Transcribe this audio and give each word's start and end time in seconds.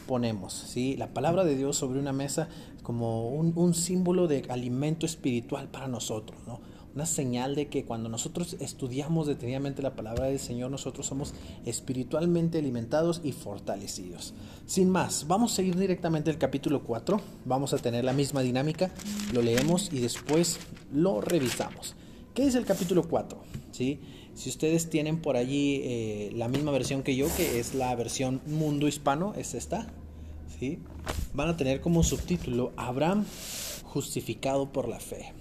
ponemos, 0.08 0.54
¿sí? 0.54 0.96
La 0.98 1.08
palabra 1.08 1.44
de 1.44 1.56
Dios 1.56 1.78
sobre 1.78 2.00
una 2.00 2.14
mesa 2.14 2.48
como 2.84 3.30
un, 3.30 3.54
un 3.56 3.74
símbolo 3.74 4.28
de 4.28 4.46
alimento 4.50 5.06
espiritual 5.06 5.68
para 5.68 5.88
nosotros, 5.88 6.40
¿no? 6.48 6.60
Una 6.96 7.06
señal 7.06 7.56
de 7.56 7.68
que 7.68 7.86
cuando 7.86 8.10
nosotros 8.10 8.56
estudiamos 8.60 9.28
detenidamente 9.28 9.82
la 9.82 9.96
palabra 9.96 10.26
del 10.26 10.40
Señor, 10.40 10.72
nosotros 10.72 11.06
somos 11.06 11.34
espiritualmente 11.66 12.60
alimentados 12.60 13.22
y 13.24 13.32
fortalecidos. 13.32 14.34
Sin 14.66 14.90
más, 14.90 15.28
vamos 15.28 15.58
a 15.58 15.62
ir 15.62 15.78
directamente 15.78 16.30
al 16.30 16.38
capítulo 16.38 16.84
4, 16.84 17.22
vamos 17.46 17.74
a 17.74 17.78
tener 17.78 18.04
la 18.04 18.14
misma 18.14 18.42
dinámica, 18.42 18.92
lo 19.34 19.42
leemos 19.42 19.92
y 19.94 20.00
después 20.00 20.60
lo 20.94 21.22
revisamos. 21.22 21.96
¿Qué 22.34 22.46
dice 22.46 22.58
el 22.58 22.66
capítulo 22.66 23.04
4? 23.08 23.38
¿Sí? 23.72 24.00
Si 24.34 24.50
ustedes 24.50 24.90
tienen 24.90 25.22
por 25.22 25.36
allí 25.36 25.82
eh, 25.84 26.32
la 26.36 26.48
misma 26.48 26.72
versión 26.72 27.04
que 27.04 27.16
yo, 27.16 27.28
que 27.36 27.60
es 27.60 27.76
la 27.76 27.94
versión 27.96 28.42
mundo 28.46 28.88
hispano, 28.88 29.34
es 29.36 29.54
esta, 29.54 29.88
¿sí? 30.60 30.80
van 31.34 31.50
a 31.50 31.58
tener 31.58 31.82
como 31.82 32.04
subtítulo 32.04 32.72
Abraham 32.78 33.26
justificado 33.84 34.72
por 34.72 34.88
la 34.88 35.00
fe. 35.00 35.34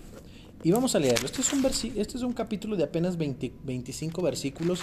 Y 0.65 0.73
vamos 0.73 0.97
a 0.97 0.99
leerlo. 0.99 1.27
Este 1.27 1.41
es 1.41 1.53
un, 1.53 1.65
este 1.65 2.17
es 2.17 2.23
un 2.23 2.33
capítulo 2.33 2.77
de 2.77 2.83
apenas 2.83 3.17
25 3.17 4.23
versículos 4.23 4.81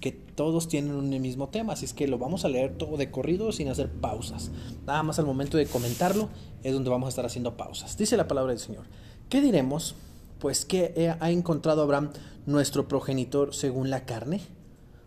que 0.00 0.10
todos 0.10 0.68
tienen 0.68 0.92
un 0.92 1.10
mismo 1.20 1.48
tema, 1.48 1.74
así 1.74 1.84
es 1.84 1.92
que 1.92 2.08
lo 2.08 2.18
vamos 2.18 2.44
a 2.44 2.48
leer 2.48 2.78
todo 2.78 2.96
de 2.96 3.10
corrido 3.10 3.52
sin 3.52 3.68
hacer 3.68 3.90
pausas. 3.90 4.50
Nada 4.86 5.02
más 5.02 5.18
al 5.18 5.26
momento 5.26 5.58
de 5.58 5.66
comentarlo 5.66 6.30
es 6.62 6.72
donde 6.72 6.88
vamos 6.88 7.08
a 7.08 7.10
estar 7.10 7.26
haciendo 7.26 7.56
pausas. 7.56 7.98
Dice 7.98 8.16
la 8.16 8.26
palabra 8.26 8.52
del 8.52 8.60
Señor. 8.60 8.84
¿Qué 9.28 9.42
diremos? 9.42 9.96
Pues 10.38 10.64
que 10.64 11.14
ha 11.20 11.30
encontrado 11.30 11.82
Abraham 11.82 12.10
nuestro 12.46 12.88
progenitor 12.88 13.54
según 13.54 13.90
la 13.90 14.06
carne. 14.06 14.40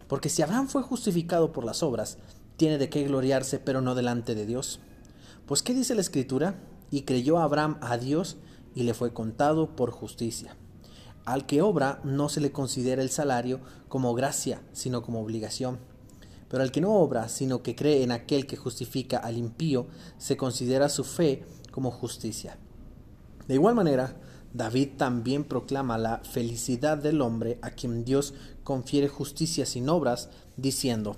Porque 0.08 0.30
si 0.30 0.44
Abraham 0.44 0.68
fue 0.68 0.84
justificado 0.84 1.52
por 1.52 1.64
las 1.64 1.82
obras, 1.82 2.20
tiene 2.58 2.78
de 2.78 2.90
qué 2.90 3.04
gloriarse, 3.06 3.58
pero 3.58 3.82
no 3.82 3.96
delante 3.96 4.36
de 4.36 4.46
Dios. 4.46 4.82
Pues 5.48 5.64
¿qué 5.64 5.74
dice 5.74 5.96
la 5.96 6.02
Escritura? 6.02 6.60
Y 6.92 7.04
creyó 7.04 7.40
Abraham 7.40 7.78
a 7.82 7.98
Dios 7.98 8.38
y 8.76 8.84
le 8.84 8.94
fue 8.94 9.14
contado 9.14 9.76
por 9.76 9.92
justicia. 9.92 10.56
Al 11.26 11.46
que 11.46 11.62
obra 11.62 12.00
no 12.04 12.30
se 12.30 12.42
le 12.42 12.52
considera 12.52 13.02
el 13.02 13.10
salario 13.10 13.60
como 13.88 14.14
gracia, 14.14 14.62
sino 14.74 15.04
como 15.04 15.22
obligación. 15.22 15.80
Pero 16.50 16.64
al 16.64 16.72
que 16.72 16.82
no 16.82 16.96
obra, 16.96 17.30
sino 17.30 17.64
que 17.64 17.76
cree 17.76 18.04
en 18.04 18.12
aquel 18.12 18.48
que 18.48 18.58
justifica 18.58 19.18
al 19.18 19.38
impío, 19.38 19.88
se 20.18 20.36
considera 20.36 20.90
su 20.90 21.04
fe 21.04 21.46
como 21.72 21.92
justicia. 21.92 22.58
De 23.48 23.54
igual 23.54 23.76
manera, 23.76 24.18
David 24.54 24.90
también 24.98 25.46
proclama 25.46 25.98
la 25.98 26.18
felicidad 26.20 26.98
del 26.98 27.22
hombre 27.22 27.58
a 27.62 27.72
quien 27.72 28.04
Dios 28.04 28.34
confiere 28.64 29.08
justicia 29.08 29.66
sin 29.66 29.88
obras, 29.88 30.30
diciendo, 30.58 31.16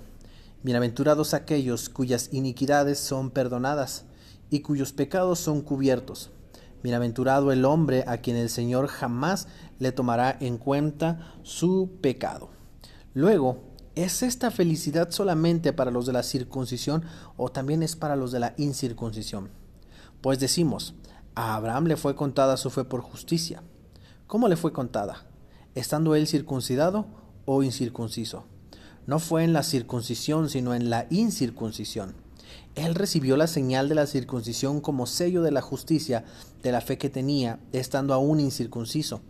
Bienaventurados 0.62 1.34
aquellos 1.34 1.88
cuyas 1.88 2.30
iniquidades 2.32 2.98
son 2.98 3.30
perdonadas 3.30 4.04
y 4.50 4.60
cuyos 4.60 4.92
pecados 4.92 5.38
son 5.38 5.60
cubiertos. 5.60 6.30
Bienaventurado 6.84 7.50
el 7.50 7.64
hombre 7.64 8.04
a 8.06 8.18
quien 8.18 8.36
el 8.36 8.50
Señor 8.50 8.88
jamás 8.88 9.48
le 9.78 9.90
tomará 9.90 10.36
en 10.38 10.58
cuenta 10.58 11.34
su 11.42 11.92
pecado. 12.02 12.50
Luego, 13.14 13.72
¿es 13.94 14.22
esta 14.22 14.50
felicidad 14.50 15.10
solamente 15.10 15.72
para 15.72 15.90
los 15.90 16.04
de 16.04 16.12
la 16.12 16.22
circuncisión 16.22 17.02
o 17.38 17.50
también 17.50 17.82
es 17.82 17.96
para 17.96 18.16
los 18.16 18.32
de 18.32 18.40
la 18.40 18.52
incircuncisión? 18.58 19.48
Pues 20.20 20.38
decimos, 20.40 20.94
a 21.34 21.54
Abraham 21.54 21.86
le 21.86 21.96
fue 21.96 22.16
contada 22.16 22.58
su 22.58 22.68
fe 22.68 22.84
por 22.84 23.00
justicia. 23.00 23.62
¿Cómo 24.26 24.46
le 24.46 24.56
fue 24.56 24.74
contada? 24.74 25.24
¿Estando 25.74 26.14
él 26.14 26.26
circuncidado 26.26 27.06
o 27.46 27.62
incircunciso? 27.62 28.44
No 29.06 29.20
fue 29.20 29.42
en 29.44 29.54
la 29.54 29.62
circuncisión, 29.62 30.50
sino 30.50 30.74
en 30.74 30.90
la 30.90 31.06
incircuncisión 31.08 32.23
él 32.74 32.94
recibió 32.94 33.36
la 33.36 33.46
señal 33.46 33.88
de 33.88 33.94
la 33.94 34.06
circuncisión 34.06 34.80
como 34.80 35.06
sello 35.06 35.42
de 35.42 35.52
la 35.52 35.60
justicia 35.60 36.24
de 36.62 36.72
la 36.72 36.80
fe 36.80 36.98
que 36.98 37.10
tenía, 37.10 37.60
estando 37.72 38.14
aún 38.14 38.40
incircunciso, 38.40 39.20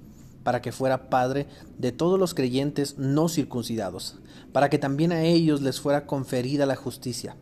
para 0.42 0.62
que 0.62 0.72
fuera 0.72 1.10
padre 1.10 1.46
de 1.78 1.92
todos 1.92 2.18
los 2.18 2.34
creyentes 2.34 2.96
no 2.98 3.28
circuncidados, 3.28 4.16
para 4.52 4.70
que 4.70 4.78
también 4.78 5.12
a 5.12 5.22
ellos 5.22 5.60
les 5.62 5.80
fuera 5.80 6.06
conferida 6.06 6.66
la 6.66 6.76
justicia, 6.76 7.36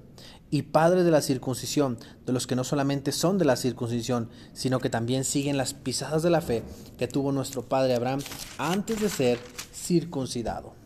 y 0.50 0.62
padre 0.62 1.02
de 1.02 1.10
la 1.10 1.22
circuncisión, 1.22 1.98
de 2.26 2.32
los 2.32 2.46
que 2.46 2.56
no 2.56 2.64
solamente 2.64 3.12
son 3.12 3.38
de 3.38 3.44
la 3.44 3.56
circuncisión, 3.56 4.28
sino 4.52 4.80
que 4.80 4.90
también 4.90 5.24
siguen 5.24 5.56
las 5.56 5.72
pisadas 5.72 6.22
de 6.22 6.30
la 6.30 6.40
fe 6.40 6.62
que 6.98 7.08
tuvo 7.08 7.32
nuestro 7.32 7.62
padre 7.62 7.94
Abraham 7.94 8.20
antes 8.58 9.00
de 9.00 9.08
ser 9.08 9.38
circuncidado. 9.72 10.81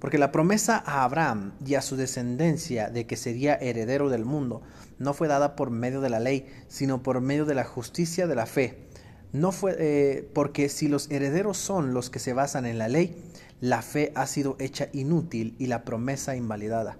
Porque 0.00 0.18
la 0.18 0.30
promesa 0.30 0.82
a 0.86 1.04
Abraham 1.04 1.52
y 1.64 1.74
a 1.74 1.82
su 1.82 1.96
descendencia 1.96 2.88
de 2.88 3.06
que 3.06 3.16
sería 3.16 3.54
heredero 3.54 4.08
del 4.08 4.24
mundo 4.24 4.62
no 4.98 5.12
fue 5.12 5.28
dada 5.28 5.56
por 5.56 5.70
medio 5.70 6.00
de 6.00 6.10
la 6.10 6.20
ley, 6.20 6.46
sino 6.68 7.02
por 7.02 7.20
medio 7.20 7.44
de 7.44 7.54
la 7.54 7.64
justicia 7.64 8.26
de 8.26 8.34
la 8.34 8.46
fe. 8.46 8.86
No 9.32 9.52
fue 9.52 9.76
eh, 9.78 10.30
porque 10.34 10.68
si 10.68 10.88
los 10.88 11.10
herederos 11.10 11.58
son 11.58 11.94
los 11.94 12.10
que 12.10 12.18
se 12.18 12.32
basan 12.32 12.64
en 12.64 12.78
la 12.78 12.88
ley, 12.88 13.16
la 13.60 13.82
fe 13.82 14.12
ha 14.14 14.26
sido 14.26 14.56
hecha 14.60 14.88
inútil 14.92 15.56
y 15.58 15.66
la 15.66 15.84
promesa 15.84 16.36
invalidada. 16.36 16.96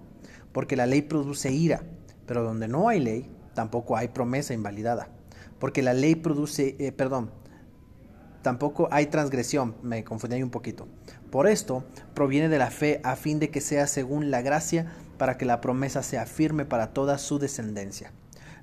Porque 0.51 0.75
la 0.75 0.85
ley 0.85 1.01
produce 1.01 1.51
ira, 1.51 1.83
pero 2.25 2.43
donde 2.43 2.67
no 2.67 2.89
hay 2.89 2.99
ley, 2.99 3.31
tampoco 3.53 3.95
hay 3.95 4.09
promesa 4.09 4.53
invalidada. 4.53 5.09
Porque 5.59 5.81
la 5.81 5.93
ley 5.93 6.15
produce, 6.15 6.75
eh, 6.79 6.91
perdón, 6.91 7.31
tampoco 8.41 8.87
hay 8.91 9.07
transgresión, 9.07 9.75
me 9.81 10.03
confundí 10.03 10.41
un 10.43 10.49
poquito. 10.49 10.87
Por 11.31 11.47
esto 11.47 11.83
proviene 12.15 12.49
de 12.49 12.57
la 12.57 12.71
fe 12.71 13.01
a 13.03 13.15
fin 13.15 13.39
de 13.39 13.49
que 13.49 13.61
sea 13.61 13.85
según 13.85 14.31
la 14.31 14.41
gracia 14.41 14.91
para 15.17 15.37
que 15.37 15.45
la 15.45 15.61
promesa 15.61 16.01
sea 16.01 16.25
firme 16.25 16.65
para 16.65 16.93
toda 16.93 17.17
su 17.19 17.37
descendencia. 17.37 18.11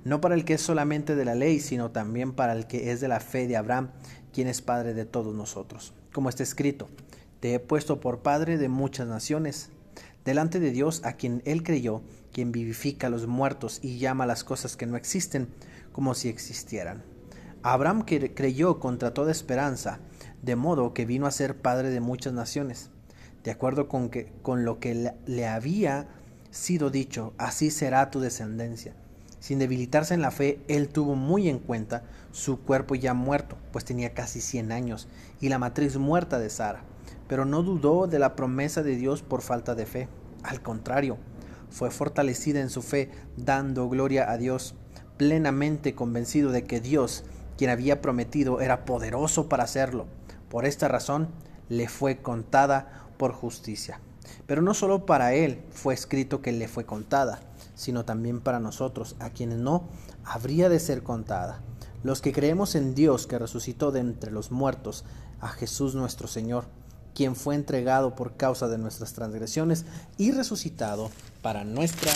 No 0.05 0.21
para 0.21 0.35
el 0.35 0.45
que 0.45 0.55
es 0.55 0.63
solamente 0.63 1.15
de 1.15 1.25
la 1.25 1.35
ley, 1.35 1.61
sino 1.61 1.91
también 1.91 2.33
para 2.33 2.53
el 2.53 2.67
que 2.67 2.91
es 2.91 3.01
de 3.01 3.09
la 3.09 3.21
fe 3.21 3.47
de 3.47 3.57
Abraham, 3.57 3.91
quien 4.33 4.49
es 4.49 4.63
padre 4.63 4.95
de 4.95 5.05
todos 5.05 5.35
nosotros. 5.35 5.95
Como 6.13 6.29
está 6.29 6.43
escrito, 6.43 6.89
te 7.41 7.55
he 7.55 7.61
puesto 7.61 8.01
por 8.01 8.21
padre 8.21 8.59
de 8.59 8.69
muchas 8.69 9.07
naciones, 9.07 9.71
delante 10.25 10.59
de 10.59 10.71
Dios 10.73 11.03
a 11.05 11.13
quien 11.13 11.43
él 11.45 11.63
creyó, 11.63 12.03
quien 12.33 12.53
vivifica 12.53 13.07
a 13.07 13.11
los 13.11 13.27
muertos 13.27 13.79
y 13.83 13.99
llama 13.99 14.27
las 14.27 14.43
cosas 14.43 14.77
que 14.77 14.87
no 14.87 14.97
existen 14.97 15.49
como 15.93 16.15
si 16.15 16.29
existieran. 16.29 17.05
Abraham 17.63 18.05
creyó 18.05 18.79
contra 18.79 19.13
toda 19.13 19.33
esperanza, 19.33 19.99
de 20.47 20.55
modo 20.55 20.95
que 20.95 21.05
vino 21.05 21.27
a 21.27 21.33
ser 21.33 21.57
padre 21.57 21.91
de 21.91 22.01
muchas 22.01 22.33
naciones, 22.33 22.91
de 23.43 23.51
acuerdo 23.51 23.89
con, 23.89 24.11
que, 24.11 24.33
con 24.43 24.65
lo 24.65 24.79
que 24.79 25.13
le 25.27 25.47
había 25.47 26.07
sido 26.53 26.89
dicho, 26.89 27.35
así 27.37 27.73
será 27.73 28.13
tu 28.13 28.21
descendencia. 28.21 28.95
Sin 29.41 29.59
debilitarse 29.59 30.15
en 30.15 30.23
la 30.23 30.31
fe, 30.31 30.61
él 30.69 30.89
tuvo 30.89 31.17
muy 31.17 31.49
en 31.49 31.59
cuenta 31.59 32.05
su 32.31 32.61
cuerpo 32.61 32.95
ya 32.95 33.13
muerto, 33.13 33.57
pues 33.73 33.85
tenía 33.85 34.15
casi 34.15 34.41
100 34.41 34.71
años, 34.71 35.09
y 35.41 35.49
la 35.49 35.59
matriz 35.59 35.97
muerta 35.97 36.39
de 36.39 36.49
Sara, 36.49 36.85
pero 37.27 37.45
no 37.45 37.65
dudó 37.65 38.07
de 38.07 38.21
la 38.21 38.37
promesa 38.37 38.85
de 38.85 38.95
Dios 38.95 39.23
por 39.23 39.43
falta 39.43 39.75
de 39.75 39.85
fe. 39.85 40.09
Al 40.45 40.63
contrario, 40.63 41.19
fue 41.71 41.91
fortalecida 41.91 42.61
en 42.61 42.71
su 42.71 42.83
fe, 42.83 43.11
dando 43.37 43.89
gloria 43.89 44.31
a 44.31 44.39
Dios, 44.39 44.77
plenamente 45.17 45.97
convencido 45.97 46.53
de 46.53 46.63
que 46.63 46.81
Dios, 46.81 47.25
quien 47.59 47.71
había 47.71 48.01
prometido, 48.01 48.61
era 48.61 48.85
poderoso 48.85 49.49
para 49.49 49.65
hacerlo. 49.65 50.07
Por 50.49 50.65
esta 50.65 50.89
razón, 50.89 51.29
le 51.69 51.89
fue 51.89 52.19
contada 52.23 53.07
por 53.19 53.33
justicia. 53.33 54.01
Pero 54.47 54.63
no 54.63 54.75
solo 54.75 55.07
para 55.07 55.35
él 55.35 55.63
fue 55.71 55.95
escrito 55.95 56.41
que 56.41 56.53
le 56.53 56.69
fue 56.69 56.85
contada, 56.85 57.41
sino 57.75 58.05
también 58.05 58.41
para 58.41 58.61
nosotros, 58.61 59.17
a 59.19 59.31
quienes 59.31 59.59
no 59.59 59.89
habría 60.25 60.69
de 60.69 60.81
ser 60.81 61.03
contada. 61.03 61.61
Los 62.03 62.21
que 62.21 62.33
creemos 62.33 62.75
en 62.75 62.95
Dios 62.95 63.27
que 63.27 63.39
resucitó 63.39 63.91
de 63.91 64.01
entre 64.01 64.31
los 64.31 64.51
muertos, 64.51 65.05
a 65.41 65.49
Jesús 65.49 65.95
nuestro 65.95 66.29
Señor, 66.29 66.65
quien 67.15 67.35
fue 67.35 67.55
entregado 67.55 68.15
por 68.15 68.37
causa 68.37 68.69
de 68.69 68.79
nuestras 68.79 69.13
transgresiones 69.13 69.85
y 70.17 70.33
resucitado 70.33 71.11
para 71.43 71.65
nuestra 71.65 72.13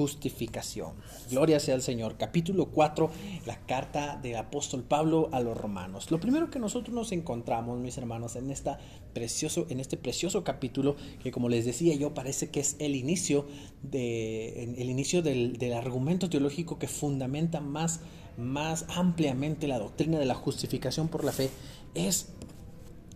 justificación. 0.00 0.94
Gloria 1.30 1.60
sea 1.60 1.74
al 1.74 1.82
Señor. 1.82 2.16
Capítulo 2.16 2.70
4, 2.70 3.10
la 3.44 3.60
carta 3.66 4.18
del 4.22 4.36
apóstol 4.36 4.82
Pablo 4.82 5.28
a 5.30 5.40
los 5.40 5.54
romanos. 5.54 6.10
Lo 6.10 6.18
primero 6.18 6.48
que 6.48 6.58
nosotros 6.58 6.94
nos 6.94 7.12
encontramos, 7.12 7.78
mis 7.78 7.98
hermanos, 7.98 8.34
en, 8.36 8.50
este 8.50 8.78
precioso 9.12 10.42
capítulo, 10.42 10.96
que 11.22 11.30
como 11.30 11.50
les 11.50 11.66
decía 11.66 11.94
yo, 11.96 12.14
parece 12.14 12.48
que 12.48 12.60
es 12.60 12.76
el 12.78 12.96
inicio, 12.96 13.46
de, 13.82 14.62
el 14.62 14.88
inicio 14.88 15.20
del, 15.20 15.58
del 15.58 15.74
argumento 15.74 16.30
teológico 16.30 16.78
que 16.78 16.88
fundamenta 16.88 17.60
más, 17.60 18.00
más 18.38 18.86
ampliamente 18.88 19.68
la 19.68 19.78
doctrina 19.78 20.18
de 20.18 20.24
la 20.24 20.34
justificación 20.34 21.08
por 21.08 21.24
la 21.24 21.32
fe, 21.32 21.50
es 21.94 22.32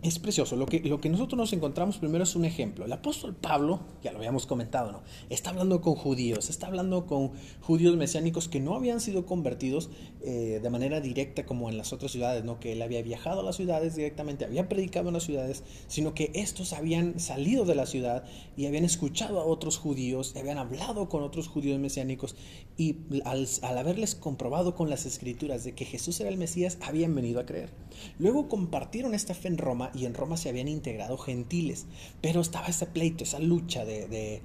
es 0.07 0.19
precioso. 0.19 0.55
Lo 0.55 0.65
que, 0.65 0.81
lo 0.81 1.01
que 1.01 1.09
nosotros 1.09 1.37
nos 1.37 1.53
encontramos 1.53 1.97
primero 1.97 2.23
es 2.23 2.35
un 2.35 2.45
ejemplo. 2.45 2.85
El 2.85 2.93
apóstol 2.93 3.35
Pablo, 3.35 3.79
ya 4.03 4.11
lo 4.11 4.19
habíamos 4.19 4.45
comentado, 4.45 4.91
¿no? 4.91 5.01
Está 5.29 5.49
hablando 5.49 5.81
con 5.81 5.95
judíos, 5.95 6.49
está 6.49 6.67
hablando 6.67 7.05
con 7.07 7.31
judíos 7.61 7.95
mesiánicos 7.95 8.47
que 8.47 8.59
no 8.59 8.75
habían 8.75 9.01
sido 9.01 9.25
convertidos 9.25 9.89
eh, 10.21 10.59
de 10.61 10.69
manera 10.69 11.01
directa 11.01 11.45
como 11.45 11.69
en 11.69 11.77
las 11.77 11.91
otras 11.91 12.11
ciudades, 12.11 12.43
¿no? 12.43 12.59
Que 12.59 12.73
él 12.73 12.81
había 12.81 13.01
viajado 13.01 13.39
a 13.39 13.43
las 13.43 13.55
ciudades 13.55 13.95
directamente, 13.95 14.45
había 14.45 14.69
predicado 14.69 15.07
en 15.07 15.15
las 15.15 15.23
ciudades, 15.23 15.63
sino 15.87 16.13
que 16.13 16.31
estos 16.35 16.73
habían 16.73 17.19
salido 17.19 17.65
de 17.65 17.75
la 17.75 17.85
ciudad 17.85 18.25
y 18.55 18.67
habían 18.67 18.85
escuchado 18.85 19.39
a 19.39 19.45
otros 19.45 19.77
judíos, 19.77 20.35
habían 20.37 20.57
hablado 20.57 21.09
con 21.09 21.23
otros 21.23 21.47
judíos 21.47 21.79
mesiánicos 21.79 22.35
y 22.77 22.97
al, 23.25 23.47
al 23.61 23.77
haberles 23.77 24.15
comprobado 24.15 24.75
con 24.75 24.89
las 24.89 25.05
escrituras 25.05 25.63
de 25.63 25.73
que 25.73 25.85
Jesús 25.85 26.19
era 26.19 26.29
el 26.29 26.37
Mesías, 26.37 26.77
habían 26.81 27.15
venido 27.15 27.39
a 27.39 27.45
creer. 27.45 27.71
Luego 28.19 28.49
compartieron 28.49 29.13
esta 29.13 29.33
fe 29.33 29.47
en 29.47 29.57
Roma 29.57 29.91
y 29.95 30.05
en 30.05 30.13
Roma 30.13 30.37
se 30.37 30.49
habían 30.49 30.67
integrado 30.67 31.17
gentiles, 31.17 31.85
pero 32.21 32.41
estaba 32.41 32.67
ese 32.67 32.85
pleito, 32.85 33.23
esa 33.23 33.39
lucha 33.39 33.85
de, 33.85 34.41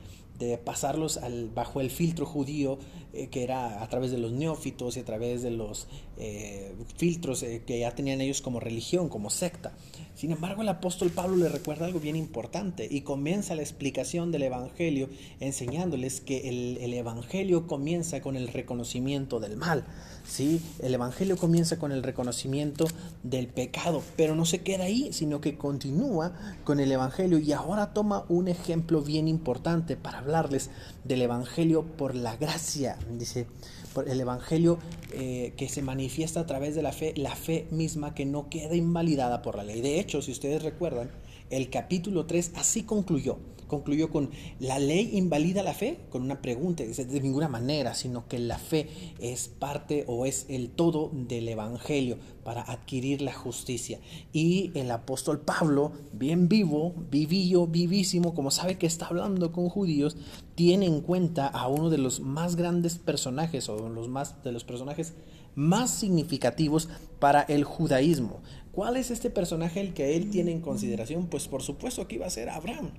pasarlos 0.65 1.19
al, 1.19 1.51
bajo 1.51 1.81
el 1.81 1.91
filtro 1.91 2.25
judío, 2.25 2.79
eh, 3.13 3.29
que 3.29 3.43
era 3.43 3.83
a 3.83 3.89
través 3.89 4.11
de 4.11 4.19
los 4.19 4.33
neófitos 4.33 4.97
y 4.97 5.01
a 5.01 5.05
través 5.05 5.43
de 5.43 5.51
los 5.51 5.89
eh, 6.17 6.75
filtros 6.97 7.43
eh, 7.43 7.63
que 7.67 7.81
ya 7.81 7.95
tenían 7.95 8.21
ellos 8.21 8.41
como 8.41 8.61
religión, 8.61 9.09
como 9.09 9.31
secta. 9.31 9.73
Sin 10.15 10.33
embargo, 10.33 10.63
el 10.63 10.69
apóstol 10.69 11.11
Pablo 11.11 11.37
le 11.37 11.49
recuerda 11.49 11.87
algo 11.87 11.99
bien 11.99 12.15
importante 12.15 12.87
y 12.91 13.01
comienza 13.01 13.55
la 13.55 13.63
explicación 13.63 14.33
del 14.33 14.43
Evangelio 14.43 15.09
enseñándoles 15.41 16.21
que 16.21 16.49
el, 16.49 16.77
el 16.81 16.95
Evangelio 16.95 17.67
comienza 17.67 18.21
con 18.21 18.37
el 18.37 18.49
reconocimiento 18.49 19.41
del 19.41 19.57
mal. 19.57 19.85
¿sí? 20.25 20.63
El 20.81 20.95
Evangelio 20.95 21.37
comienza 21.37 21.79
con 21.79 21.93
el 21.93 22.03
reconocimiento 22.03 22.87
del 23.23 23.49
pecado, 23.49 24.03
pero 24.17 24.35
no 24.35 24.45
se 24.45 24.63
queda 24.63 24.85
ahí, 24.85 25.13
sino 25.13 25.41
que 25.41 25.57
continúa 25.57 26.33
con 26.65 26.81
el 26.81 26.93
Evangelio 26.93 27.39
y 27.39 27.53
ahora 27.53 27.93
toma 27.93 28.25
un 28.29 28.49
ejemplo 28.49 29.03
bien 29.03 29.29
importante 29.29 29.97
para 29.97 30.19
hablarles 30.19 30.71
del 31.05 31.23
Evangelio 31.23 31.83
por 31.83 32.15
la 32.15 32.37
gracia. 32.37 32.99
Dice, 33.19 33.47
por 33.93 34.09
el 34.09 34.21
Evangelio 34.21 34.79
eh, 35.13 35.53
que 35.57 35.69
se 35.69 35.83
manifiesta 35.83 36.41
a 36.41 36.47
través 36.47 36.75
de 36.75 36.83
la 36.83 36.93
fe, 36.93 37.13
la 37.17 37.35
fe 37.35 37.67
misma 37.71 38.15
que 38.15 38.25
no 38.25 38.49
queda 38.49 38.77
invalidada 38.77 39.43
por 39.43 39.57
la 39.57 39.65
ley. 39.65 39.81
De 39.81 39.99
hecho, 39.99 40.23
si 40.23 40.33
ustedes 40.33 40.63
recuerdan, 40.63 41.11
el 41.51 41.71
capítulo 41.71 42.27
3 42.27 42.53
así 42.55 42.85
concluyó 42.85 43.39
concluyó 43.71 44.11
con 44.11 44.31
la 44.59 44.81
ley 44.81 45.11
invalida 45.13 45.63
la 45.63 45.73
fe, 45.73 46.01
con 46.11 46.23
una 46.23 46.43
pregunta, 46.43 46.83
de 46.83 47.21
ninguna 47.21 47.49
manera, 47.49 47.95
sino 47.95 48.27
que 48.27 48.41
la 48.41 48.59
fe 48.59 48.89
es 49.21 49.47
parte 49.47 50.05
o 50.09 50.27
es 50.27 50.45
el 50.49 50.71
todo 50.71 51.11
del 51.15 51.49
Evangelio 51.49 52.19
para 52.43 52.63
adquirir 52.63 53.23
la 53.23 53.33
justicia. 53.33 54.01
Y 54.33 54.73
el 54.75 54.91
apóstol 54.91 55.41
Pablo, 55.41 55.93
bien 56.13 56.49
vivo, 56.49 56.95
vivillo, 57.11 57.69
vivísimo, 57.69 58.35
como 58.35 58.51
sabe 58.51 58.77
que 58.77 58.89
está 58.89 59.07
hablando 59.07 59.53
con 59.53 59.69
judíos, 59.69 60.17
tiene 60.57 60.87
en 60.87 61.01
cuenta 61.01 61.47
a 61.47 61.69
uno 61.69 61.91
de 61.91 61.99
los 61.99 62.19
más 62.21 62.57
grandes 62.57 62.99
personajes 62.99 63.69
o 63.69 63.89
los 63.89 64.09
más 64.09 64.43
de 64.43 64.51
los 64.51 64.65
personajes 64.65 65.15
más 65.55 65.91
significativos 65.93 66.89
para 67.21 67.43
el 67.43 67.63
judaísmo. 67.63 68.41
¿Cuál 68.73 68.97
es 68.97 69.13
este 69.13 69.31
personaje 69.31 69.81
el 69.81 69.95
que 69.95 70.17
él 70.17 70.31
tiene 70.31 70.51
en 70.51 70.61
consideración? 70.61 71.27
Pues 71.27 71.47
por 71.47 71.63
supuesto 71.63 72.09
que 72.09 72.17
iba 72.17 72.27
a 72.27 72.31
ser 72.31 72.51
Abraham 72.51 72.91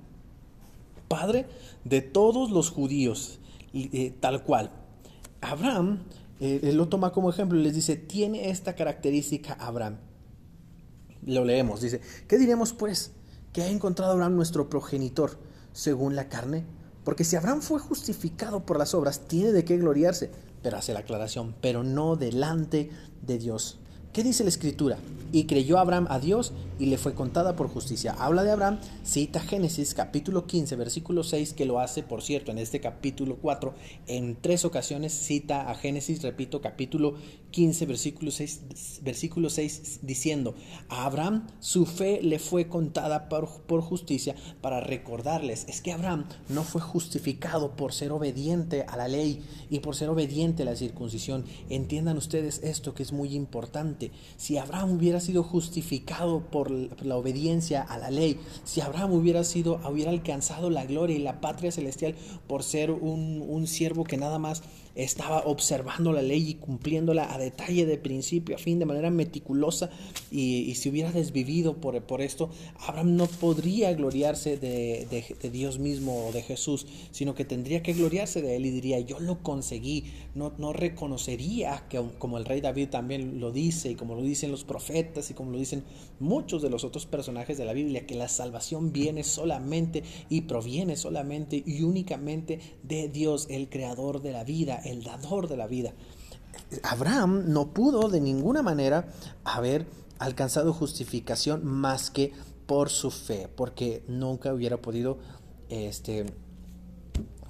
padre 1.12 1.46
de 1.84 2.02
todos 2.02 2.52
los 2.52 2.70
judíos, 2.70 3.40
eh, 3.74 4.16
tal 4.20 4.44
cual. 4.44 4.72
Abraham, 5.42 6.04
eh, 6.40 6.72
lo 6.74 6.88
toma 6.88 7.12
como 7.12 7.30
ejemplo 7.30 7.60
y 7.60 7.64
les 7.64 7.76
dice, 7.76 7.98
tiene 7.98 8.50
esta 8.50 8.76
característica 8.76 9.54
Abraham. 9.54 9.98
Lo 11.26 11.44
leemos, 11.44 11.82
dice, 11.82 12.00
¿qué 12.28 12.38
diremos 12.38 12.74
pues? 12.74 13.12
Que 13.52 13.64
ha 13.64 13.70
encontrado 13.70 14.14
Abraham 14.14 14.36
nuestro 14.36 14.70
progenitor 14.70 15.38
según 15.74 16.16
la 16.16 16.30
carne. 16.30 16.64
Porque 17.04 17.24
si 17.24 17.36
Abraham 17.36 17.62
fue 17.62 17.80
justificado 17.80 18.66
por 18.66 18.78
las 18.78 18.94
obras, 18.94 19.28
tiene 19.28 19.52
de 19.52 19.66
qué 19.66 19.78
gloriarse. 19.78 20.32
Pero 20.64 20.78
hace 20.78 20.94
la 20.94 21.00
aclaración, 21.00 21.56
pero 21.60 21.84
no 21.84 22.16
delante 22.16 22.90
de 23.22 23.38
Dios. 23.38 23.80
¿Qué 24.14 24.24
dice 24.24 24.44
la 24.44 24.50
escritura? 24.50 24.98
Y 25.32 25.46
creyó 25.46 25.80
Abraham 25.80 26.08
a 26.10 26.20
Dios 26.20 26.54
y 26.82 26.88
le 26.88 26.98
fue 26.98 27.14
contada 27.14 27.56
por 27.56 27.68
justicia. 27.68 28.16
Habla 28.18 28.42
de 28.42 28.50
Abraham, 28.50 28.80
cita 29.04 29.40
Génesis 29.40 29.94
capítulo 29.94 30.48
15, 30.48 30.76
versículo 30.78 31.24
6, 31.24 31.54
que 31.54 31.66
lo 31.66 31.80
hace, 31.80 32.02
por 32.02 32.24
cierto, 32.24 32.50
en 32.50 32.58
este 32.58 32.80
capítulo 32.80 33.38
4, 33.40 33.76
en 34.08 34.36
tres 34.42 34.66
ocasiones 34.66 35.14
cita 35.14 35.70
a 35.70 35.76
Génesis, 35.76 36.24
repito, 36.24 36.60
capítulo 36.60 37.14
15, 37.52 37.86
versículo 37.86 38.32
6, 38.32 39.00
versículo 39.04 39.52
6 39.52 40.00
diciendo, 40.02 40.56
a 40.90 41.06
Abraham 41.06 41.48
su 41.60 41.86
fe 41.86 42.20
le 42.24 42.40
fue 42.40 42.68
contada 42.68 43.30
por, 43.30 43.48
por 43.62 43.82
justicia 43.82 44.36
para 44.62 44.82
recordarles, 44.82 45.66
es 45.70 45.82
que 45.82 45.92
Abraham 45.92 46.26
no 46.50 46.64
fue 46.64 46.82
justificado 46.82 47.76
por 47.76 47.94
ser 47.94 48.12
obediente 48.12 48.86
a 48.88 48.98
la 48.98 49.08
ley 49.08 49.44
y 49.70 49.80
por 49.82 49.96
ser 49.96 50.10
obediente 50.10 50.64
a 50.64 50.66
la 50.66 50.76
circuncisión. 50.76 51.46
Entiendan 51.70 52.18
ustedes 52.18 52.62
esto 52.64 52.96
que 52.96 53.04
es 53.04 53.12
muy 53.12 53.36
importante 53.36 54.12
si 54.38 54.58
Abraham 54.58 54.94
hubiera 54.94 55.20
sido 55.20 55.44
justificado 55.44 56.42
por 56.50 56.71
la 57.02 57.16
obediencia 57.16 57.82
a 57.82 57.98
la 57.98 58.10
ley, 58.10 58.40
si 58.64 58.82
Abraham 58.82 59.14
hubiera 59.14 59.44
sido, 59.44 59.80
hubiera 59.90 60.12
alcanzado 60.12 60.70
la 60.70 60.86
gloria 60.86 61.16
y 61.16 61.20
la 61.20 61.42
patria 61.42 61.72
celestial 61.72 62.16
por 62.48 62.64
ser 62.64 62.92
un, 62.92 63.44
un 63.48 63.68
siervo 63.68 64.04
que 64.04 64.18
nada 64.18 64.40
más 64.40 64.64
estaba 64.96 65.44
observando 65.46 66.12
la 66.12 66.22
ley 66.22 66.50
y 66.50 66.54
cumpliéndola 66.56 67.34
a 67.34 67.38
detalle 67.38 67.86
de 67.86 67.98
principio 67.98 68.56
a 68.56 68.60
fin, 68.60 68.80
de 68.80 68.86
manera 68.86 69.10
meticulosa, 69.10 69.90
y, 70.32 70.74
si 70.76 70.90
hubiera 70.90 71.12
desvivido 71.12 71.78
por, 71.78 72.02
por, 72.04 72.22
esto, 72.22 72.50
Abraham 72.80 73.16
no 73.16 73.28
podría 73.28 73.94
gloriarse 73.94 74.58
de, 74.58 75.08
de, 75.10 75.50
Dios 75.50 75.80
mismo 75.80 76.28
o 76.28 76.32
de 76.32 76.42
Jesús, 76.42 76.88
sino 77.12 77.36
que 77.36 77.46
tendría 77.46 77.84
que 77.84 77.94
gloriarse 77.94 78.42
de 78.42 78.56
él 78.56 78.66
y 78.66 78.72
diría, 78.72 79.00
yo 79.00 79.20
lo 79.20 79.44
conseguí, 79.44 80.06
no, 80.36 80.54
no 80.58 80.74
reconocería 80.74 81.86
que 81.90 82.02
como 82.20 82.38
el 82.38 82.46
rey 82.46 82.62
David 82.62 82.90
también 82.90 83.40
lo 83.40 83.52
dice, 83.52 83.92
y 83.92 83.96
como 83.96 84.16
lo 84.16 84.22
dicen 84.22 84.52
los 84.52 84.64
profetas, 84.64 85.30
y 85.30 85.34
como 85.34 85.52
lo 85.52 85.58
dicen 85.58 85.84
muchos 86.20 86.62
de 86.62 86.70
los 86.70 86.84
otros 86.84 87.06
personajes 87.06 87.58
de 87.58 87.66
la 87.66 87.74
Biblia, 87.74 88.06
que 88.06 88.16
la 88.16 88.28
salvación 88.28 88.92
viene 88.92 89.24
solamente 89.24 90.04
y 90.30 90.42
proviene 90.42 90.96
solamente 90.96 91.64
y 91.66 91.84
únicamente 91.84 92.60
de 92.84 93.10
Dios, 93.10 93.48
el 93.50 93.70
creador 93.70 94.22
de 94.22 94.32
la 94.32 94.44
vida, 94.44 94.81
el 94.86 95.04
dador 95.04 95.48
de 95.48 95.58
la 95.58 95.68
vida. 95.68 95.94
Abraham 96.84 97.46
no 97.48 97.74
pudo 97.74 98.10
de 98.10 98.22
ninguna 98.22 98.62
manera 98.62 99.08
haber 99.44 99.88
alcanzado 100.20 100.74
justificación 100.74 101.66
más 101.66 102.12
que 102.12 102.34
por 102.66 102.90
su 102.90 103.12
fe, 103.12 103.50
porque 103.56 104.04
nunca 104.08 104.54
hubiera 104.54 104.78
podido 104.78 105.18
este, 105.70 106.26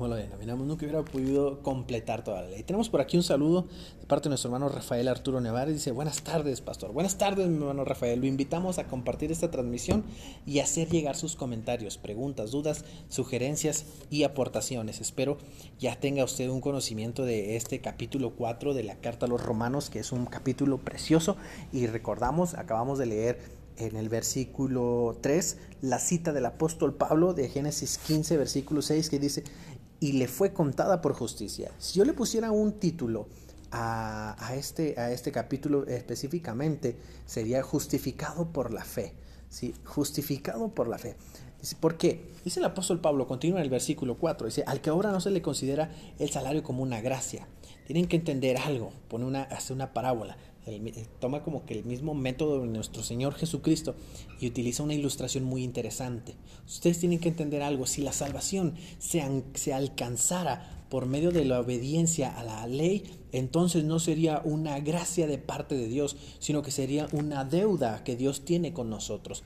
como 0.02 0.16
lo 0.16 0.20
denominamos, 0.20 0.66
nunca 0.66 0.84
hubiera 0.84 1.06
podido 1.06 1.62
completar 1.62 2.24
toda 2.24 2.42
la 2.42 2.50
ley. 2.50 2.64
Tenemos 2.64 2.90
por 2.90 3.02
aquí 3.02 3.18
un 3.18 3.24
saludo 3.24 3.68
de 4.00 4.08
parte 4.08 4.24
de 4.24 4.30
nuestro 4.30 4.48
hermano 4.48 4.68
Rafael 4.68 5.08
Arturo 5.08 5.40
Nevares. 5.42 5.76
Dice, 5.76 5.92
buenas 5.92 6.24
tardes, 6.24 6.60
pastor. 6.60 6.92
Buenas 6.92 7.20
tardes, 7.20 7.48
mi 7.50 7.58
hermano 7.58 7.86
Rafael. 7.86 8.20
Lo 8.20 8.26
invitamos 8.26 8.80
a 8.80 8.88
compartir 8.88 9.32
esta 9.32 9.52
transmisión 9.52 10.04
y 10.48 10.58
hacer 10.58 10.90
llegar 10.90 11.16
sus 11.16 11.36
comentarios, 11.36 12.00
preguntas, 12.00 12.50
dudas, 12.50 12.84
sugerencias 13.10 13.86
y 14.10 14.24
aportaciones. 14.24 15.02
Espero 15.02 15.38
ya 15.80 16.00
tenga 16.00 16.24
usted 16.24 16.50
un 16.50 16.62
conocimiento 16.62 17.24
de 17.24 17.56
este 17.56 17.80
capítulo 17.80 18.32
4 18.32 18.74
de 18.74 18.82
la 18.82 18.96
Carta 18.96 19.28
a 19.28 19.30
los 19.30 19.44
Romanos, 19.44 19.92
que 19.92 20.00
es 20.00 20.12
un 20.12 20.26
capítulo 20.26 20.80
precioso. 20.80 21.38
Y 21.72 21.86
recordamos, 21.86 22.56
acabamos 22.56 22.98
de 22.98 23.06
leer 23.06 23.62
en 23.78 23.96
el 23.96 24.10
versículo 24.10 25.18
3 25.22 25.58
la 25.82 26.00
cita 26.00 26.32
del 26.34 26.46
apóstol 26.46 26.94
Pablo 26.94 27.34
de 27.34 27.50
Génesis 27.50 27.98
15, 27.98 28.38
versículo 28.38 28.82
6, 28.82 29.10
que 29.10 29.20
dice, 29.20 29.44
y 30.02 30.14
le 30.14 30.28
fue 30.28 30.52
contada 30.52 31.00
por 31.00 31.14
justicia. 31.14 31.72
Si 31.78 32.00
yo 32.00 32.04
le 32.04 32.14
pusiera 32.14 32.52
un 32.52 32.74
título 32.74 33.28
a, 33.72 34.36
este, 34.56 35.00
a 35.00 35.12
este 35.12 35.32
capítulo 35.32 35.86
específicamente, 35.86 36.98
sería 37.26 37.62
justificado 37.62 38.52
por 38.52 38.74
la 38.74 38.84
fe. 38.84 39.14
¿sí? 39.48 39.76
Justificado 39.86 40.70
por 40.70 40.88
la 40.88 40.98
fe. 40.98 41.16
Dice, 41.62 41.78
¿por 41.80 41.98
qué? 41.98 42.32
Dice 42.44 42.60
el 42.60 42.66
apóstol 42.66 43.00
Pablo, 43.00 43.28
continúa 43.28 43.60
en 43.60 43.64
el 43.64 43.70
versículo 43.70 44.18
4, 44.18 44.48
dice, 44.48 44.64
al 44.66 44.82
que 44.82 44.90
ahora 44.90 45.12
no 45.12 45.22
se 45.22 45.30
le 45.30 45.44
considera 45.44 45.92
el 46.18 46.32
salario 46.32 46.64
como 46.64 46.82
una 46.82 47.00
gracia. 47.00 47.48
Tienen 47.86 48.08
que 48.08 48.16
entender 48.16 48.58
algo, 48.58 48.92
pone 49.08 49.26
una, 49.26 49.44
hace 49.44 49.72
una 49.72 49.94
parábola. 49.94 50.36
Eh, 50.68 51.08
toma 51.20 51.42
como 51.42 51.66
que 51.66 51.74
el 51.74 51.86
mismo 51.86 52.14
método 52.14 52.62
de 52.62 52.68
nuestro 52.68 53.02
Señor 53.02 53.34
Jesucristo 53.34 53.96
y 54.40 54.48
utiliza 54.48 54.84
una 54.84 54.94
ilustración 54.94 55.44
muy 55.44 55.64
interesante. 55.64 56.36
Ustedes 56.68 57.00
tienen 57.00 57.20
que 57.20 57.30
entender 57.30 57.64
algo, 57.64 57.88
si 57.88 58.02
la 58.02 58.14
salvación 58.14 58.76
se, 59.00 59.24
se 59.56 59.74
alcanzara 59.74 60.86
por 60.90 61.06
medio 61.06 61.32
de 61.32 61.46
la 61.46 61.62
obediencia 61.62 62.38
a 62.38 62.44
la 62.44 62.68
ley, 62.68 63.04
entonces 63.32 63.86
no 63.86 63.98
sería 63.98 64.42
una 64.44 64.80
gracia 64.82 65.26
de 65.26 65.38
parte 65.38 65.76
de 65.76 65.88
Dios, 65.88 66.18
sino 66.40 66.62
que 66.62 66.72
sería 66.72 67.08
una 67.14 67.46
deuda 67.46 68.04
que 68.04 68.16
Dios 68.18 68.44
tiene 68.44 68.74
con 68.74 68.90
nosotros. 68.90 69.44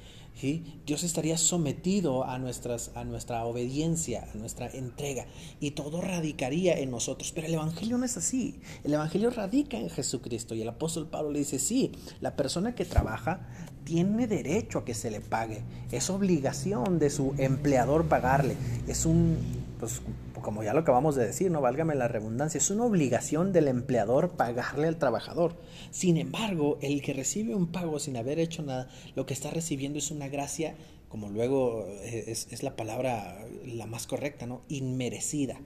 Dios 0.86 1.04
estaría 1.04 1.38
sometido 1.38 2.25
a, 2.25 2.38
nuestras, 2.38 2.92
a 2.96 3.04
nuestra 3.04 3.46
obediencia, 3.46 4.27
a 4.34 4.38
nuestra 4.38 4.68
entrega, 4.68 5.25
y 5.60 5.72
todo 5.72 6.01
radicaría 6.01 6.77
en 6.77 6.92
nosotros. 6.92 7.32
Pero 7.32 7.48
el 7.48 7.54
Evangelio 7.54 7.98
no 7.98 8.06
es 8.06 8.18
así. 8.18 8.60
El 8.84 8.94
Evangelio 8.94 9.30
radica 9.30 9.77
en 9.77 9.89
Jesucristo. 9.89 10.54
Y 10.54 10.62
el 10.62 10.70
apóstol 10.70 11.08
Pablo 11.08 11.32
le 11.32 11.39
dice, 11.39 11.58
sí, 11.58 11.94
la 12.22 12.36
persona 12.36 12.75
que 12.75 12.86
trabaja 12.86 13.48
tiene 13.86 14.27
derecho 14.27 14.80
a 14.80 14.86
que 14.86 14.94
se 14.94 15.10
le 15.10 15.22
pague. 15.22 15.63
Es 15.92 16.10
obligación 16.10 17.00
de 17.00 17.10
su 17.10 17.34
empleador 17.38 18.06
pagarle. 18.08 18.56
Es 18.88 19.06
un, 19.06 19.38
pues, 19.80 20.01
como 20.45 20.61
ya 20.61 20.75
lo 20.75 20.81
acabamos 20.81 21.15
de 21.15 21.25
decir, 21.25 21.49
no 21.49 21.59
válgame 21.59 21.95
la 21.95 22.07
redundancia, 22.07 22.59
es 22.59 22.69
una 22.69 22.85
obligación 22.85 23.51
del 23.51 23.67
empleador 23.67 24.37
pagarle 24.37 24.87
al 24.87 24.97
trabajador. 24.97 25.59
Sin 25.89 26.17
embargo, 26.17 26.77
el 26.83 27.01
que 27.01 27.13
recibe 27.13 27.55
un 27.55 27.71
pago 27.71 27.97
sin 27.97 28.15
haber 28.15 28.37
hecho 28.37 28.61
nada, 28.61 28.87
lo 29.15 29.25
que 29.25 29.33
está 29.33 29.49
recibiendo 29.49 29.97
es 29.97 30.11
una 30.11 30.27
gracia, 30.27 30.75
como 31.09 31.29
luego 31.29 31.87
eh, 31.87 32.25
es, 32.27 32.47
es 32.51 32.61
la 32.61 32.75
palabra 32.75 33.43
la 33.65 33.87
más 33.87 34.05
correcta, 34.05 34.45
¿no? 34.45 34.61
Inmerecida 34.69 35.59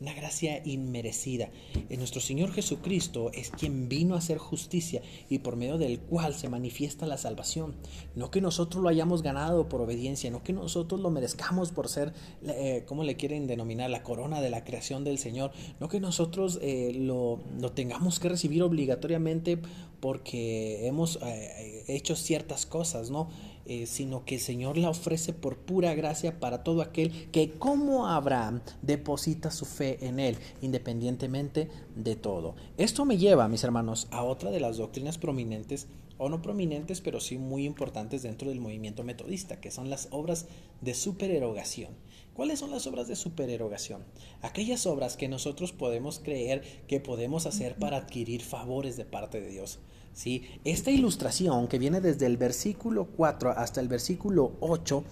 una 0.00 0.14
gracia 0.14 0.60
inmerecida. 0.64 1.50
En 1.88 1.98
nuestro 1.98 2.20
Señor 2.20 2.52
Jesucristo 2.52 3.30
es 3.32 3.50
quien 3.50 3.88
vino 3.88 4.14
a 4.14 4.18
hacer 4.18 4.38
justicia 4.38 5.02
y 5.28 5.38
por 5.38 5.56
medio 5.56 5.78
del 5.78 6.00
cual 6.00 6.34
se 6.34 6.48
manifiesta 6.48 7.06
la 7.06 7.16
salvación. 7.16 7.74
No 8.14 8.30
que 8.30 8.40
nosotros 8.40 8.82
lo 8.82 8.88
hayamos 8.88 9.22
ganado 9.22 9.68
por 9.68 9.80
obediencia, 9.80 10.30
no 10.30 10.42
que 10.42 10.52
nosotros 10.52 11.00
lo 11.00 11.10
merezcamos 11.10 11.72
por 11.72 11.88
ser, 11.88 12.12
eh, 12.46 12.84
¿cómo 12.86 13.04
le 13.04 13.16
quieren 13.16 13.46
denominar? 13.46 13.90
La 13.90 14.02
corona 14.02 14.40
de 14.40 14.50
la 14.50 14.64
creación 14.64 15.04
del 15.04 15.18
Señor. 15.18 15.52
No 15.80 15.88
que 15.88 16.00
nosotros 16.00 16.58
eh, 16.62 16.92
lo, 16.94 17.40
lo, 17.58 17.72
tengamos 17.72 18.20
que 18.20 18.28
recibir 18.28 18.62
obligatoriamente 18.62 19.58
porque 20.00 20.86
hemos 20.86 21.18
eh, 21.22 21.84
hecho 21.88 22.16
ciertas 22.16 22.66
cosas, 22.66 23.10
¿no? 23.10 23.28
Eh, 23.66 23.86
sino 23.86 24.26
que 24.26 24.34
el 24.34 24.40
Señor 24.42 24.76
la 24.76 24.90
ofrece 24.90 25.32
por 25.32 25.56
pura 25.56 25.94
gracia 25.94 26.38
para 26.38 26.62
todo 26.62 26.82
aquel 26.82 27.30
que 27.30 27.52
como 27.52 28.06
Abraham 28.06 28.60
deposita 28.82 29.50
su 29.50 29.64
fe 29.64 30.06
en 30.06 30.20
Él, 30.20 30.36
independientemente 30.60 31.70
de 31.96 32.14
todo. 32.14 32.56
Esto 32.76 33.06
me 33.06 33.16
lleva, 33.16 33.48
mis 33.48 33.64
hermanos, 33.64 34.06
a 34.10 34.22
otra 34.22 34.50
de 34.50 34.60
las 34.60 34.76
doctrinas 34.76 35.16
prominentes, 35.16 35.86
o 36.18 36.28
no 36.28 36.42
prominentes, 36.42 37.00
pero 37.00 37.20
sí 37.20 37.38
muy 37.38 37.64
importantes 37.64 38.22
dentro 38.22 38.48
del 38.48 38.60
movimiento 38.60 39.02
metodista, 39.02 39.60
que 39.60 39.70
son 39.70 39.90
las 39.90 40.08
obras 40.10 40.46
de 40.80 40.94
supererogación. 40.94 41.94
¿Cuáles 42.34 42.58
son 42.58 42.70
las 42.70 42.86
obras 42.86 43.08
de 43.08 43.16
supererogación? 43.16 44.04
Aquellas 44.42 44.86
obras 44.86 45.16
que 45.16 45.28
nosotros 45.28 45.72
podemos 45.72 46.18
creer 46.18 46.62
que 46.86 47.00
podemos 47.00 47.46
hacer 47.46 47.76
para 47.76 47.96
adquirir 47.96 48.42
favores 48.42 48.96
de 48.96 49.04
parte 49.04 49.40
de 49.40 49.50
Dios. 49.50 49.78
¿Sí? 50.14 50.44
Esta 50.64 50.90
ilustración 50.90 51.68
que 51.68 51.78
viene 51.78 52.00
desde 52.00 52.26
el 52.26 52.38
versículo 52.38 53.06
4 53.16 53.50
hasta 53.50 53.80
el 53.80 53.88
versículo 53.88 54.52
8 54.60 55.04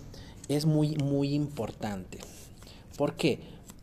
es 0.49 0.65
muy, 0.65 0.97
muy 0.97 1.35
importante. 1.35 2.19
¿Por 2.97 3.15
qué? 3.17 3.41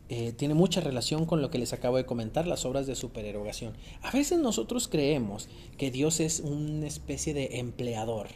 Eh, 0.08 0.32
tiene 0.32 0.54
mucha 0.54 0.80
relación 0.80 1.24
con 1.24 1.40
lo 1.40 1.50
que 1.50 1.58
les 1.58 1.72
acabo 1.72 1.96
de 1.96 2.04
comentar, 2.04 2.44
las 2.48 2.64
obras 2.64 2.88
de 2.88 2.96
supererogación. 2.96 3.74
A 4.02 4.10
veces 4.10 4.40
nosotros 4.40 4.88
creemos 4.88 5.48
que 5.78 5.92
Dios 5.92 6.18
es 6.18 6.40
una 6.40 6.88
especie 6.88 7.32
de 7.32 7.60
empleador, 7.60 8.26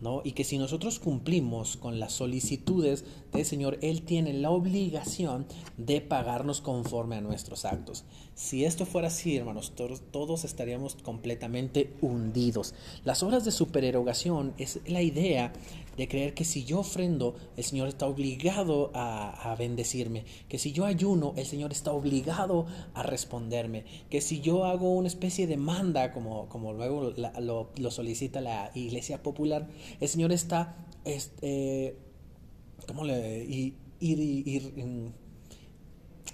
¿no? 0.00 0.22
Y 0.24 0.32
que 0.32 0.44
si 0.44 0.58
nosotros 0.58 0.98
cumplimos 0.98 1.76
con 1.76 1.98
las 1.98 2.12
solicitudes 2.12 3.04
del 3.32 3.44
Señor, 3.44 3.78
Él 3.82 4.02
tiene 4.02 4.32
la 4.32 4.50
obligación 4.50 5.46
de 5.76 6.00
pagarnos 6.00 6.60
conforme 6.60 7.16
a 7.16 7.20
nuestros 7.20 7.64
actos. 7.64 8.04
Si 8.34 8.64
esto 8.64 8.86
fuera 8.86 9.08
así, 9.08 9.36
hermanos, 9.36 9.72
todos, 9.74 10.44
estaríamos 10.44 10.94
completamente 10.96 11.92
hundidos. 12.00 12.74
Las 13.04 13.22
obras 13.22 13.44
de 13.44 13.50
supererogación 13.50 14.54
es 14.58 14.80
la 14.86 15.02
idea 15.02 15.52
de 15.98 16.08
creer 16.08 16.32
que 16.32 16.44
si 16.44 16.64
yo 16.64 16.78
ofrendo, 16.78 17.34
el 17.56 17.64
Señor 17.64 17.88
está 17.88 18.06
obligado 18.06 18.92
a, 18.94 19.54
bendecirme, 19.58 20.24
que 20.48 20.56
si 20.56 20.72
yo 20.72 20.84
ayuno, 20.84 21.34
el 21.36 21.44
Señor 21.44 21.72
está 21.72 21.92
obligado 21.92 22.66
a 22.94 23.02
responderme, 23.02 23.84
que 24.08 24.20
si 24.20 24.40
yo 24.40 24.64
hago 24.64 24.94
una 24.94 25.08
especie 25.08 25.48
de 25.48 25.56
manda, 25.56 26.12
como, 26.12 26.48
como 26.48 26.72
luego 26.72 27.12
lo, 27.40 27.90
solicita 27.90 28.40
la 28.40 28.70
Iglesia 28.74 29.22
Popular, 29.22 29.68
el 30.00 30.08
Señor 30.08 30.30
está, 30.30 30.76
este, 31.04 31.96
¿cómo 32.86 33.04
le? 33.04 33.44
ir, 34.00 35.04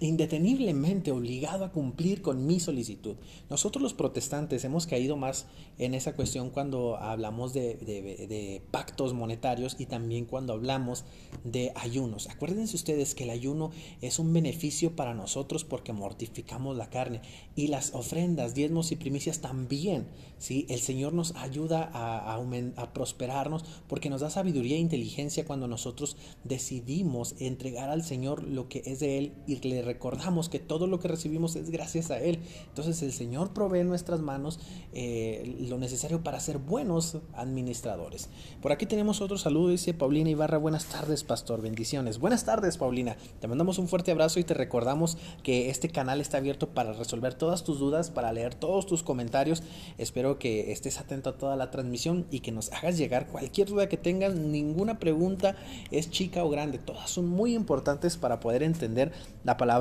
indeteniblemente 0.00 1.10
obligado 1.10 1.64
a 1.64 1.72
cumplir 1.72 2.22
con 2.22 2.46
mi 2.46 2.60
solicitud. 2.60 3.16
Nosotros 3.48 3.82
los 3.82 3.94
protestantes 3.94 4.64
hemos 4.64 4.86
caído 4.86 5.16
más 5.16 5.46
en 5.78 5.94
esa 5.94 6.14
cuestión 6.14 6.50
cuando 6.50 6.96
hablamos 6.96 7.52
de, 7.52 8.62
pactos 8.70 9.14
monetarios 9.14 9.76
y 9.78 9.86
también 9.86 10.24
cuando 10.24 10.52
hablamos 10.52 11.04
de 11.44 11.72
ayunos. 11.74 12.28
Acuérdense 12.28 12.76
ustedes 12.76 13.14
que 13.14 13.24
el 13.24 13.30
ayuno 13.30 13.70
es 14.00 14.18
un 14.18 14.32
beneficio 14.32 14.96
para 14.96 15.14
nosotros 15.14 15.64
porque 15.64 15.92
mortificamos 15.92 16.76
la 16.76 16.90
carne 16.90 17.20
y 17.56 17.68
las 17.68 17.94
ofrendas, 17.94 18.54
diezmos 18.54 18.92
y 18.92 18.96
primicias 18.96 19.40
también. 19.40 20.06
¿sí? 20.38 20.66
El 20.68 20.80
Señor 20.80 21.12
nos 21.12 21.34
ayuda 21.36 21.90
a, 21.92 22.34
a 22.34 22.92
prosperarnos 22.92 23.64
porque 23.88 24.10
nos 24.10 24.20
da 24.20 24.30
sabiduría 24.30 24.76
e 24.76 24.80
inteligencia 24.80 25.44
cuando 25.44 25.68
nosotros 25.68 26.16
decidimos 26.44 27.34
entregar 27.38 27.90
al 27.90 28.04
Señor 28.04 28.42
lo 28.44 28.68
que 28.68 28.82
es 28.86 29.00
de 29.00 29.18
Él 29.18 29.32
y 29.46 29.56
le 29.56 29.82
recordamos 29.84 30.48
que 30.48 30.58
todo 30.58 30.86
lo 30.86 30.98
que 30.98 31.08
recibimos 31.08 31.56
es 31.56 31.70
gracias 31.70 32.10
a 32.10 32.18
Él. 32.18 32.40
Entonces 32.68 33.02
el 33.02 33.12
Señor 33.12 33.52
provee 33.52 33.80
en 33.80 33.88
nuestras 33.88 34.20
manos 34.20 34.58
eh, 34.92 35.56
lo 35.68 35.78
necesario 35.78 36.22
para 36.22 36.40
ser 36.40 36.58
buenos 36.58 37.18
administradores. 37.34 38.28
Por 38.60 38.72
aquí 38.72 38.86
tenemos 38.86 39.20
otro 39.20 39.38
saludo, 39.38 39.68
dice 39.68 39.94
Paulina 39.94 40.30
Ibarra, 40.30 40.58
buenas 40.58 40.86
tardes 40.86 41.24
pastor, 41.24 41.60
bendiciones. 41.60 42.18
Buenas 42.18 42.44
tardes 42.44 42.76
Paulina, 42.76 43.16
te 43.40 43.48
mandamos 43.48 43.78
un 43.78 43.88
fuerte 43.88 44.10
abrazo 44.10 44.40
y 44.40 44.44
te 44.44 44.54
recordamos 44.54 45.18
que 45.42 45.70
este 45.70 45.88
canal 45.88 46.20
está 46.20 46.38
abierto 46.38 46.70
para 46.70 46.92
resolver 46.92 47.34
todas 47.34 47.64
tus 47.64 47.78
dudas, 47.78 48.10
para 48.10 48.32
leer 48.32 48.54
todos 48.54 48.86
tus 48.86 49.02
comentarios. 49.02 49.62
Espero 49.98 50.38
que 50.38 50.72
estés 50.72 50.98
atento 50.98 51.30
a 51.30 51.38
toda 51.38 51.56
la 51.56 51.70
transmisión 51.70 52.26
y 52.30 52.40
que 52.40 52.52
nos 52.52 52.72
hagas 52.72 52.96
llegar 52.96 53.28
cualquier 53.28 53.68
duda 53.68 53.88
que 53.88 53.96
tengas, 53.96 54.34
ninguna 54.34 54.98
pregunta 54.98 55.56
es 55.90 56.10
chica 56.10 56.44
o 56.44 56.50
grande, 56.50 56.78
todas 56.78 57.10
son 57.10 57.28
muy 57.28 57.54
importantes 57.54 58.16
para 58.16 58.40
poder 58.40 58.62
entender 58.62 59.12
la 59.44 59.56
palabra 59.56 59.73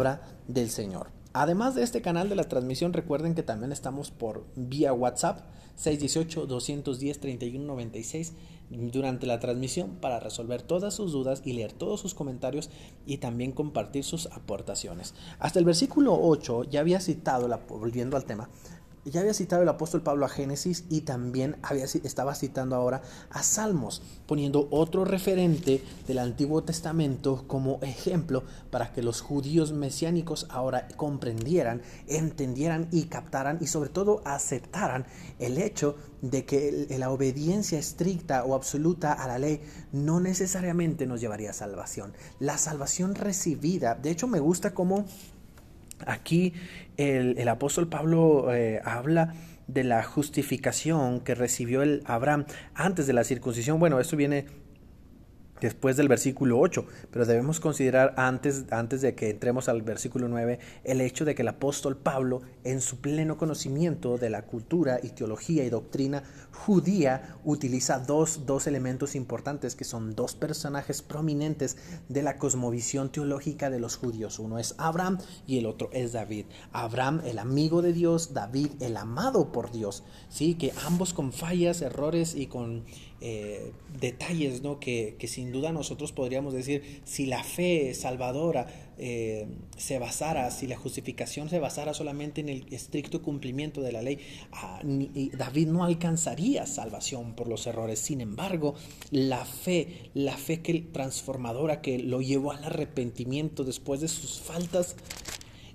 del 0.47 0.69
Señor. 0.69 1.07
Además 1.33 1.75
de 1.75 1.83
este 1.83 2.01
canal 2.01 2.29
de 2.29 2.35
la 2.35 2.43
transmisión, 2.43 2.93
recuerden 2.93 3.33
que 3.33 3.43
también 3.43 3.71
estamos 3.71 4.11
por 4.11 4.45
vía 4.55 4.93
WhatsApp 4.93 5.39
618-210-3196 5.77 8.33
durante 8.69 9.25
la 9.25 9.39
transmisión 9.39 9.97
para 9.99 10.19
resolver 10.19 10.61
todas 10.61 10.93
sus 10.93 11.11
dudas 11.11 11.41
y 11.43 11.53
leer 11.53 11.73
todos 11.73 11.99
sus 11.99 12.13
comentarios 12.13 12.69
y 13.05 13.17
también 13.17 13.51
compartir 13.51 14.03
sus 14.03 14.27
aportaciones. 14.27 15.15
Hasta 15.39 15.59
el 15.59 15.65
versículo 15.65 16.17
8 16.21 16.65
ya 16.65 16.81
había 16.81 16.99
citado, 16.99 17.47
la, 17.47 17.57
volviendo 17.57 18.15
al 18.15 18.25
tema, 18.25 18.49
ya 19.05 19.21
había 19.21 19.33
citado 19.33 19.63
el 19.63 19.69
apóstol 19.69 20.01
Pablo 20.01 20.25
a 20.25 20.29
Génesis 20.29 20.85
y 20.89 21.01
también 21.01 21.57
había, 21.61 21.85
estaba 21.85 22.35
citando 22.35 22.75
ahora 22.75 23.01
a 23.29 23.43
Salmos, 23.43 24.01
poniendo 24.25 24.67
otro 24.71 25.05
referente 25.05 25.83
del 26.07 26.19
Antiguo 26.19 26.63
Testamento 26.63 27.43
como 27.47 27.79
ejemplo 27.81 28.43
para 28.71 28.93
que 28.93 29.03
los 29.03 29.21
judíos 29.21 29.73
mesiánicos 29.73 30.47
ahora 30.49 30.87
comprendieran, 30.95 31.81
entendieran 32.07 32.87
y 32.91 33.03
captaran 33.03 33.57
y 33.61 33.67
sobre 33.67 33.89
todo 33.89 34.21
aceptaran 34.25 35.05
el 35.39 35.57
hecho 35.57 35.95
de 36.21 36.45
que 36.45 36.87
la 36.97 37.11
obediencia 37.11 37.77
estricta 37.77 38.45
o 38.45 38.55
absoluta 38.55 39.11
a 39.11 39.27
la 39.27 39.37
ley 39.37 39.61
no 39.91 40.21
necesariamente 40.21 41.05
nos 41.05 41.19
llevaría 41.19 41.49
a 41.49 41.53
salvación. 41.53 42.13
La 42.39 42.57
salvación 42.57 43.15
recibida, 43.15 43.95
de 43.95 44.11
hecho 44.11 44.27
me 44.27 44.39
gusta 44.39 44.73
cómo 44.73 45.05
Aquí 46.07 46.53
el, 46.97 47.47
apóstol 47.47 47.87
Pablo 47.87 48.53
eh, 48.53 48.81
habla 48.83 49.33
de 49.67 49.83
la 49.83 50.03
justificación 50.03 51.21
que 51.21 51.35
recibió 51.35 51.81
el 51.81 52.03
Abraham 52.05 52.45
antes 52.73 53.07
de 53.07 53.13
la 53.13 53.23
circuncisión. 53.23 53.79
Bueno, 53.79 53.99
esto 53.99 54.17
viene 54.17 54.45
después 55.63 55.95
del 55.95 56.09
versículo 56.09 56.59
8, 56.59 56.85
pero 57.09 57.25
debemos 57.25 57.61
considerar 57.61 58.13
antes, 58.17 58.65
antes 58.69 58.99
de 58.99 59.15
que 59.15 59.29
entremos 59.29 59.69
al 59.69 59.81
versículo 59.81 60.27
9 60.27 60.59
el 60.83 60.99
hecho 60.99 61.23
de 61.23 61.35
que 61.35 61.41
el 61.41 61.47
apóstol 61.47 61.95
Pablo, 61.95 62.41
en 62.65 62.81
su 62.81 62.97
pleno 62.97 63.37
conocimiento 63.37 64.17
de 64.17 64.29
la 64.29 64.41
cultura 64.41 64.99
y 65.01 65.09
teología 65.09 65.63
y 65.63 65.69
doctrina 65.69 66.23
judía, 66.51 67.37
utiliza 67.45 67.99
dos, 67.99 68.45
dos 68.45 68.67
elementos 68.67 69.15
importantes 69.15 69.75
que 69.75 69.85
son 69.85 70.15
dos 70.15 70.35
personajes 70.35 71.01
prominentes 71.01 71.77
de 72.09 72.23
la 72.23 72.37
cosmovisión 72.37 73.09
teológica 73.09 73.69
de 73.69 73.79
los 73.79 73.95
judíos. 73.95 74.39
Uno 74.39 74.59
es 74.59 74.75
Abraham 74.77 75.17
y 75.47 75.59
el 75.59 75.65
otro 75.65 75.89
es 75.93 76.11
David. 76.11 76.47
Abraham, 76.73 77.21
el 77.23 77.39
amigo 77.39 77.81
de 77.81 77.93
Dios, 77.93 78.33
David, 78.33 78.71
el 78.81 78.97
amado 78.97 79.53
por 79.53 79.71
Dios. 79.71 80.03
Sí, 80.27 80.55
que 80.55 80.73
ambos 80.85 81.13
con 81.13 81.31
fallas, 81.31 81.81
errores 81.81 82.35
y 82.35 82.47
con 82.47 82.83
eh, 83.25 83.71
detalles 84.01 84.63
¿no? 84.63 84.81
que, 84.81 85.15
sin 85.29 85.53
duda 85.53 85.71
nosotros 85.71 86.11
podríamos 86.11 86.53
decir, 86.53 87.01
si 87.05 87.25
la 87.25 87.41
fe 87.41 87.93
salvadora 87.93 88.67
eh, 88.97 89.47
se 89.77 89.97
basara, 89.97 90.51
si 90.51 90.67
la 90.67 90.75
justificación 90.75 91.49
se 91.49 91.59
basara 91.59 91.93
solamente 91.93 92.41
en 92.41 92.49
el 92.49 92.65
estricto 92.73 93.21
cumplimiento 93.21 93.81
de 93.81 93.93
la 93.93 94.01
ley, 94.01 94.19
ah, 94.51 94.81
David 94.83 95.67
no 95.67 95.85
alcanzaría 95.85 96.65
salvación 96.65 97.33
por 97.33 97.47
los 97.47 97.65
errores. 97.65 97.99
Sin 97.99 98.19
embargo, 98.19 98.75
la 99.09 99.45
fe, 99.45 100.09
la 100.13 100.35
fe 100.35 100.61
que 100.61 100.81
transformadora 100.81 101.79
que 101.79 101.99
lo 101.99 102.19
llevó 102.19 102.51
al 102.51 102.65
arrepentimiento 102.65 103.63
después 103.63 104.01
de 104.01 104.09
sus 104.09 104.41
faltas, 104.41 104.97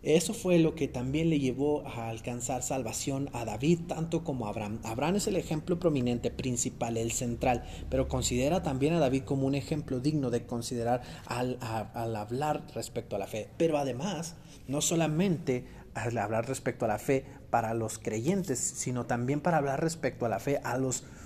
eso 0.02 0.32
fue 0.32 0.58
lo 0.58 0.74
que 0.74 0.86
también 0.86 1.28
le 1.28 1.40
llevó 1.40 1.86
a 1.86 2.08
alcanzar 2.08 2.62
salvación 2.62 3.30
a 3.32 3.44
David 3.44 3.80
tanto 3.88 4.22
como 4.22 4.46
a 4.46 4.50
Abraham. 4.50 4.80
Abraham 4.84 5.16
es 5.16 5.26
el 5.26 5.36
ejemplo 5.36 5.78
prominente, 5.78 6.30
principal, 6.30 6.96
el 6.96 7.10
central, 7.10 7.64
pero 7.90 8.08
considera 8.08 8.62
también 8.62 8.94
a 8.94 9.00
David 9.00 9.24
como 9.24 9.46
un 9.46 9.54
ejemplo 9.54 10.00
digno 10.00 10.30
de 10.30 10.46
considerar 10.46 11.02
al, 11.26 11.58
al 11.60 12.16
hablar 12.16 12.64
respecto 12.74 13.16
a 13.16 13.18
la 13.18 13.26
fe. 13.26 13.48
Pero 13.56 13.76
además, 13.76 14.36
no 14.68 14.80
solamente 14.80 15.64
al 15.94 16.16
hablar 16.16 16.46
respecto 16.46 16.84
a 16.84 16.88
la 16.88 16.98
fe 16.98 17.24
para 17.50 17.74
los 17.74 17.98
creyentes, 17.98 18.58
sino 18.60 19.06
también 19.06 19.40
para 19.40 19.56
hablar 19.56 19.80
respecto 19.82 20.26
a 20.26 20.28
la 20.28 20.38
fe 20.38 20.60
a 20.62 20.78
los 20.78 21.02
Mm, 21.02 21.17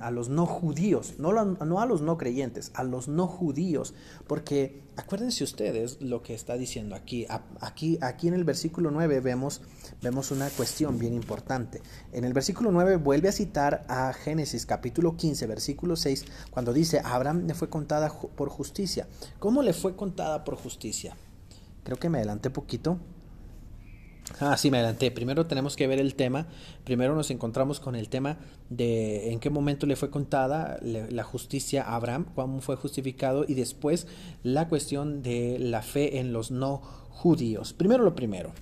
a 0.00 0.10
los 0.10 0.28
no 0.28 0.46
judíos, 0.46 1.14
no, 1.18 1.30
a 1.30 1.86
los 1.86 2.02
no 2.02 2.18
creyentes, 2.18 2.72
a 2.74 2.82
los 2.82 3.08
no 3.08 3.26
judíos, 3.26 3.94
porque 4.26 4.82
acuérdense 4.96 5.44
ustedes 5.44 6.00
lo 6.00 6.22
que 6.22 6.34
está 6.34 6.56
diciendo 6.56 6.94
aquí. 6.94 7.26
Aquí, 7.60 7.98
aquí 8.00 8.28
en 8.28 8.34
el 8.34 8.44
versículo 8.44 8.90
9 8.90 9.20
vemos, 9.20 9.60
vemos 10.02 10.30
una 10.30 10.50
cuestión 10.50 10.98
bien 10.98 11.14
importante. 11.14 11.80
En 12.12 12.24
el 12.24 12.32
versículo 12.32 12.72
9 12.72 12.96
vuelve 12.96 13.28
a 13.28 13.32
citar 13.32 13.84
a 13.88 14.12
Génesis 14.12 14.66
capítulo 14.66 15.16
15, 15.16 15.46
versículo 15.46 15.96
6, 15.96 16.24
cuando 16.50 16.72
dice, 16.72 17.00
Abraham 17.04 17.46
le 17.46 17.54
fue 17.54 17.68
contada 17.68 18.12
por 18.12 18.48
justicia. 18.48 19.06
¿Cómo 19.38 19.62
le 19.62 19.72
fue 19.72 19.94
contada 19.94 20.44
por 20.44 20.56
justicia? 20.56 21.16
Creo 21.84 21.98
que 21.98 22.08
me 22.08 22.18
adelanté 22.18 22.50
poquito. 22.50 22.98
Ah, 24.40 24.56
sí, 24.56 24.70
me 24.70 24.78
adelanté. 24.78 25.10
Primero 25.10 25.46
tenemos 25.46 25.76
que 25.76 25.86
ver 25.86 26.00
el 26.00 26.14
tema. 26.14 26.46
Primero 26.84 27.14
nos 27.14 27.30
encontramos 27.30 27.80
con 27.80 27.94
el 27.96 28.08
tema 28.08 28.38
de 28.70 29.32
en 29.32 29.40
qué 29.40 29.50
momento 29.50 29.86
le 29.86 29.96
fue 29.96 30.10
contada 30.10 30.78
la 30.82 31.24
justicia 31.24 31.82
a 31.82 31.96
Abraham, 31.96 32.26
cómo 32.34 32.60
fue 32.60 32.76
justificado 32.76 33.44
y 33.46 33.54
después 33.54 34.06
la 34.42 34.68
cuestión 34.68 35.22
de 35.22 35.58
la 35.58 35.82
fe 35.82 36.18
en 36.18 36.32
los 36.32 36.50
no 36.50 36.82
judíos. 37.10 37.72
Primero 37.72 38.04
lo 38.04 38.14
primero. 38.14 38.52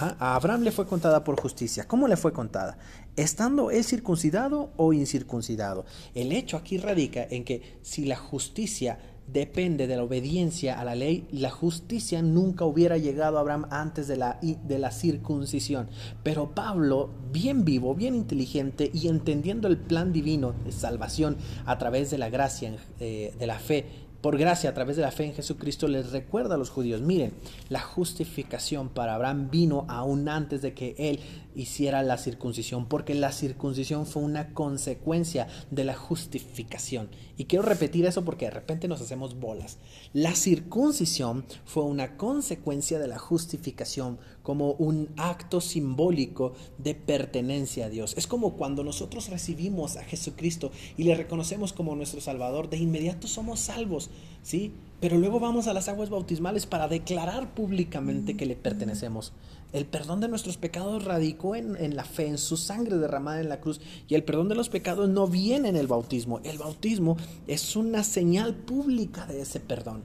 a 0.00 0.34
Abraham 0.34 0.62
le 0.62 0.72
fue 0.72 0.86
contada 0.86 1.24
por 1.24 1.40
justicia. 1.40 1.86
¿Cómo 1.88 2.08
le 2.08 2.16
fue 2.16 2.32
contada? 2.32 2.78
Estando 3.16 3.70
él 3.70 3.84
circuncidado 3.84 4.70
o 4.76 4.92
incircuncidado. 4.92 5.84
El 6.14 6.32
hecho 6.32 6.56
aquí 6.56 6.78
radica 6.78 7.26
en 7.28 7.44
que 7.44 7.78
si 7.82 8.04
la 8.04 8.16
justicia 8.16 8.98
depende 9.32 9.86
de 9.86 9.96
la 9.96 10.04
obediencia 10.04 10.78
a 10.80 10.84
la 10.84 10.94
ley, 10.94 11.26
la 11.30 11.50
justicia 11.50 12.22
nunca 12.22 12.64
hubiera 12.64 12.96
llegado 12.96 13.36
a 13.36 13.40
Abraham 13.40 13.66
antes 13.70 14.08
de 14.08 14.16
la, 14.16 14.38
de 14.40 14.78
la 14.78 14.90
circuncisión. 14.90 15.88
Pero 16.22 16.54
Pablo, 16.54 17.10
bien 17.32 17.64
vivo, 17.64 17.94
bien 17.94 18.14
inteligente 18.14 18.90
y 18.92 19.08
entendiendo 19.08 19.68
el 19.68 19.78
plan 19.78 20.12
divino 20.12 20.54
de 20.64 20.72
salvación 20.72 21.36
a 21.66 21.78
través 21.78 22.10
de 22.10 22.18
la 22.18 22.30
gracia, 22.30 22.74
eh, 23.00 23.34
de 23.38 23.46
la 23.46 23.58
fe, 23.58 23.86
por 24.20 24.36
gracia 24.36 24.70
a 24.70 24.74
través 24.74 24.96
de 24.96 25.02
la 25.02 25.12
fe 25.12 25.26
en 25.26 25.34
Jesucristo 25.34 25.86
les 25.86 26.10
recuerda 26.10 26.56
a 26.56 26.58
los 26.58 26.70
judíos, 26.70 27.00
miren, 27.00 27.32
la 27.68 27.80
justificación 27.80 28.88
para 28.88 29.14
Abraham 29.14 29.48
vino 29.50 29.84
aún 29.88 30.28
antes 30.28 30.60
de 30.60 30.74
que 30.74 30.96
él 30.98 31.20
hiciera 31.54 32.02
la 32.02 32.18
circuncisión, 32.18 32.86
porque 32.86 33.14
la 33.14 33.30
circuncisión 33.30 34.06
fue 34.06 34.22
una 34.22 34.52
consecuencia 34.54 35.46
de 35.70 35.84
la 35.84 35.94
justificación. 35.94 37.10
Y 37.38 37.44
quiero 37.44 37.64
repetir 37.64 38.04
eso 38.04 38.24
porque 38.24 38.46
de 38.46 38.50
repente 38.50 38.88
nos 38.88 39.00
hacemos 39.00 39.38
bolas. 39.38 39.78
La 40.12 40.34
circuncisión 40.34 41.44
fue 41.64 41.84
una 41.84 42.16
consecuencia 42.16 42.98
de 42.98 43.06
la 43.06 43.18
justificación 43.18 44.18
como 44.42 44.72
un 44.72 45.10
acto 45.16 45.60
simbólico 45.60 46.54
de 46.78 46.96
pertenencia 46.96 47.86
a 47.86 47.90
Dios. 47.90 48.14
Es 48.16 48.26
como 48.26 48.54
cuando 48.54 48.82
nosotros 48.82 49.28
recibimos 49.30 49.96
a 49.96 50.02
Jesucristo 50.02 50.72
y 50.96 51.04
le 51.04 51.14
reconocemos 51.14 51.72
como 51.72 51.94
nuestro 51.94 52.20
Salvador, 52.20 52.70
de 52.70 52.78
inmediato 52.78 53.28
somos 53.28 53.60
salvos, 53.60 54.10
¿sí? 54.42 54.72
Pero 55.00 55.16
luego 55.16 55.38
vamos 55.38 55.68
a 55.68 55.74
las 55.74 55.88
aguas 55.88 56.10
bautismales 56.10 56.66
para 56.66 56.88
declarar 56.88 57.54
públicamente 57.54 58.36
que 58.36 58.46
le 58.46 58.56
pertenecemos. 58.56 59.32
El 59.72 59.84
perdón 59.84 60.20
de 60.20 60.28
nuestros 60.28 60.56
pecados 60.56 61.04
radicó 61.04 61.54
en, 61.54 61.94
la 61.94 62.04
fe, 62.04 62.26
en 62.26 62.38
su 62.38 62.56
sangre 62.56 62.96
derramada 62.96 63.40
en 63.40 63.50
la 63.50 63.60
cruz. 63.60 63.80
Y 64.08 64.14
el 64.14 64.24
perdón 64.24 64.48
de 64.48 64.54
los 64.54 64.70
pecados 64.70 65.10
no 65.10 65.26
viene 65.26 65.68
en 65.68 65.76
el 65.76 65.86
bautismo. 65.86 66.40
El 66.42 66.56
bautismo 66.56 67.18
es 67.46 67.76
una 67.76 68.02
señal 68.02 68.54
pública 68.54 69.26
de 69.26 69.42
ese 69.42 69.60
perdón. 69.60 70.04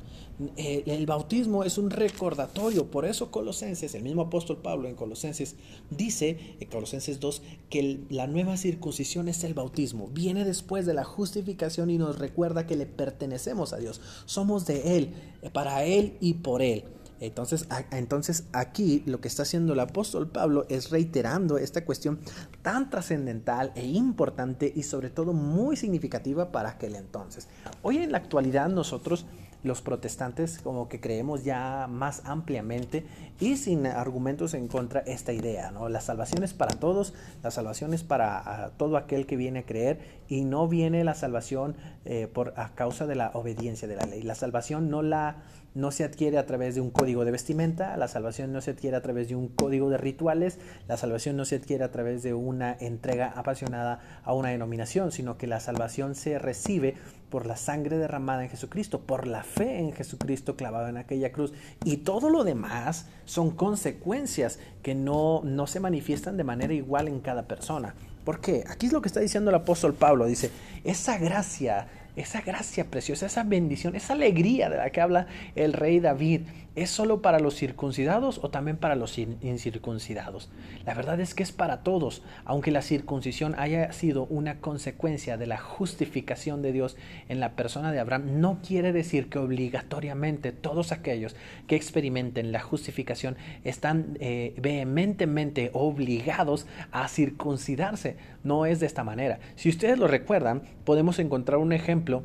El, 0.57 0.89
el, 0.89 1.05
bautismo 1.05 1.63
es 1.63 1.77
un 1.77 1.91
recordatorio. 1.91 2.87
Por 2.91 3.05
eso 3.05 3.31
Colosenses, 3.31 3.95
el 3.95 4.03
mismo 4.03 4.23
apóstol 4.23 4.57
Pablo 4.57 4.89
en 4.89 4.95
Colosenses, 4.95 5.55
dice, 5.89 6.57
en 6.59 6.67
Colosenses 6.67 7.21
2, 7.21 7.41
que 7.69 8.01
la 8.09 8.27
nueva 8.27 8.57
circuncisión 8.57 9.29
es 9.29 9.45
el 9.45 9.53
bautismo. 9.53 10.09
Viene 10.09 10.43
después 10.43 10.85
de 10.85 10.93
la 10.93 11.05
justificación 11.05 11.89
y 11.89 11.97
nos 11.97 12.19
recuerda 12.19 12.67
que 12.67 12.75
le 12.75 12.85
pertenecemos 12.85 13.71
a 13.71 13.77
Dios. 13.77 14.01
Somos 14.25 14.65
de 14.65 14.97
Él, 14.97 15.13
para 15.53 15.85
Él 15.85 16.17
y 16.19 16.33
por 16.33 16.61
Él. 16.61 16.83
Entonces, 17.23 17.67
entonces 17.91 18.43
aquí 18.51 19.01
lo 19.05 19.21
que 19.21 19.29
está 19.29 19.43
haciendo 19.43 19.71
el 19.71 19.79
apóstol 19.79 20.27
Pablo 20.27 20.65
es 20.67 20.89
reiterando 20.89 21.57
esta 21.57 21.85
cuestión 21.85 22.19
tan 22.61 22.89
trascendental 22.89 23.71
e 23.75 23.85
importante 23.85 24.71
y 24.75 24.83
sobre 24.83 25.09
todo 25.09 25.31
muy 25.31 25.77
significativa 25.77 26.51
para 26.51 26.71
aquel 26.71 26.95
entonces. 26.95 27.47
Hoy 27.81 27.99
en 27.99 28.11
la 28.11 28.17
actualidad 28.17 28.67
nosotros 28.67 29.25
los 29.63 29.81
protestantes 29.81 30.59
como 30.59 30.89
que 30.89 30.99
creemos 30.99 31.45
ya 31.45 31.87
más 31.89 32.23
ampliamente 32.25 33.05
y 33.39 33.55
sin 33.55 33.87
argumentos 33.87 34.53
en 34.53 34.67
contra 34.67 34.99
esta 35.01 35.31
idea, 35.31 35.71
¿no? 35.71 35.87
La 35.87 36.01
salvación 36.01 36.43
es 36.43 36.53
para 36.53 36.75
todos, 36.75 37.13
la 37.41 37.51
salvación 37.51 37.93
es 37.93 38.03
para 38.03 38.71
todo 38.77 38.97
aquel 38.97 39.25
que 39.25 39.37
viene 39.37 39.59
a 39.59 39.65
creer 39.65 40.21
y 40.27 40.43
no 40.43 40.67
viene 40.67 41.05
la 41.05 41.15
salvación 41.15 41.77
eh, 42.03 42.27
por 42.27 42.53
a 42.57 42.75
causa 42.75 43.07
de 43.07 43.15
la 43.15 43.31
obediencia 43.33 43.87
de 43.87 43.95
la 43.95 44.05
ley. 44.05 44.21
La 44.21 44.35
salvación 44.35 44.89
no 44.89 45.01
la 45.01 45.43
no 45.75 45.91
se 45.91 46.03
adquiere 46.03 46.37
a 46.37 46.45
través 46.45 46.75
de 46.75 46.81
un 46.81 46.91
código 46.91 47.25
de 47.25 47.31
vestimenta, 47.31 47.97
la 47.97 48.07
salvación 48.07 48.53
no 48.53 48.61
se 48.61 48.71
adquiere 48.71 48.97
a 48.97 49.01
través 49.01 49.29
de 49.29 49.35
un 49.35 49.47
código 49.47 49.89
de 49.89 49.97
rituales, 49.97 50.59
la 50.87 50.97
salvación 50.97 51.37
no 51.37 51.45
se 51.45 51.55
adquiere 51.55 51.83
a 51.83 51.91
través 51.91 52.23
de 52.23 52.33
una 52.33 52.75
entrega 52.79 53.33
apasionada 53.35 53.99
a 54.23 54.33
una 54.33 54.49
denominación, 54.49 55.11
sino 55.11 55.37
que 55.37 55.47
la 55.47 55.59
salvación 55.59 56.15
se 56.15 56.37
recibe 56.39 56.95
por 57.29 57.47
la 57.47 57.57
sangre 57.57 57.97
derramada 57.97 58.43
en 58.43 58.49
Jesucristo, 58.49 59.01
por 59.01 59.25
la 59.25 59.43
fe 59.43 59.79
en 59.79 59.91
Jesucristo 59.93 60.55
clavado 60.55 60.87
en 60.87 60.97
aquella 60.97 61.31
cruz. 61.31 61.51
Y 61.83 61.97
todo 61.97 62.29
lo 62.29 62.43
demás 62.43 63.07
son 63.25 63.49
consecuencias 63.49 64.59
que 64.83 64.93
no, 64.93 65.41
no 65.43 65.65
se 65.65 65.79
manifiestan 65.79 66.37
de 66.37 66.43
manera 66.43 66.73
igual 66.73 67.07
en 67.07 67.21
cada 67.21 67.47
persona. 67.47 67.95
¿Por 68.23 68.39
qué? 68.39 68.63
Aquí 68.67 68.85
es 68.85 68.93
lo 68.93 69.01
que 69.01 69.07
está 69.07 69.19
diciendo 69.19 69.49
el 69.49 69.55
apóstol 69.55 69.95
Pablo. 69.95 70.25
Dice, 70.25 70.51
esa 70.83 71.17
gracia 71.17 71.87
esa 72.15 72.41
gracia 72.41 72.85
preciosa, 72.85 73.25
esa 73.25 73.43
bendición, 73.43 73.95
esa 73.95 74.13
alegría 74.13 74.69
de 74.69 74.77
la 74.77 74.89
que 74.89 75.01
habla 75.01 75.27
el 75.55 75.73
rey 75.73 75.99
David, 75.99 76.41
¿es 76.75 76.89
solo 76.89 77.21
para 77.21 77.39
los 77.39 77.55
circuncidados 77.55 78.39
o 78.43 78.49
también 78.49 78.77
para 78.77 78.95
los 78.95 79.17
incircuncidados? 79.17 80.49
La 80.85 80.93
verdad 80.93 81.19
es 81.19 81.33
que 81.33 81.43
es 81.43 81.51
para 81.51 81.83
todos, 81.83 82.23
aunque 82.45 82.71
la 82.71 82.81
circuncisión 82.81 83.55
haya 83.57 83.91
sido 83.93 84.25
una 84.25 84.59
consecuencia 84.59 85.37
de 85.37 85.47
la 85.47 85.57
justificación 85.57 86.61
de 86.61 86.71
Dios 86.71 86.97
en 87.29 87.39
la 87.39 87.55
persona 87.55 87.91
de 87.91 87.99
Abraham, 87.99 88.39
no 88.41 88.59
quiere 88.65 88.91
decir 88.91 89.29
que 89.29 89.39
obligatoriamente 89.39 90.51
todos 90.51 90.91
aquellos 90.91 91.35
que 91.67 91.75
experimenten 91.75 92.51
la 92.51 92.61
justificación 92.61 93.37
están 93.63 94.17
eh, 94.19 94.55
vehementemente 94.61 95.69
obligados 95.73 96.65
a 96.91 97.07
circuncidarse. 97.07 98.17
No 98.43 98.65
es 98.65 98.79
de 98.79 98.87
esta 98.87 99.03
manera. 99.03 99.39
Si 99.55 99.69
ustedes 99.69 99.97
lo 99.97 100.07
recuerdan, 100.07 100.63
podemos 100.83 101.19
encontrar 101.19 101.59
un 101.59 101.73
ejemplo 101.73 102.23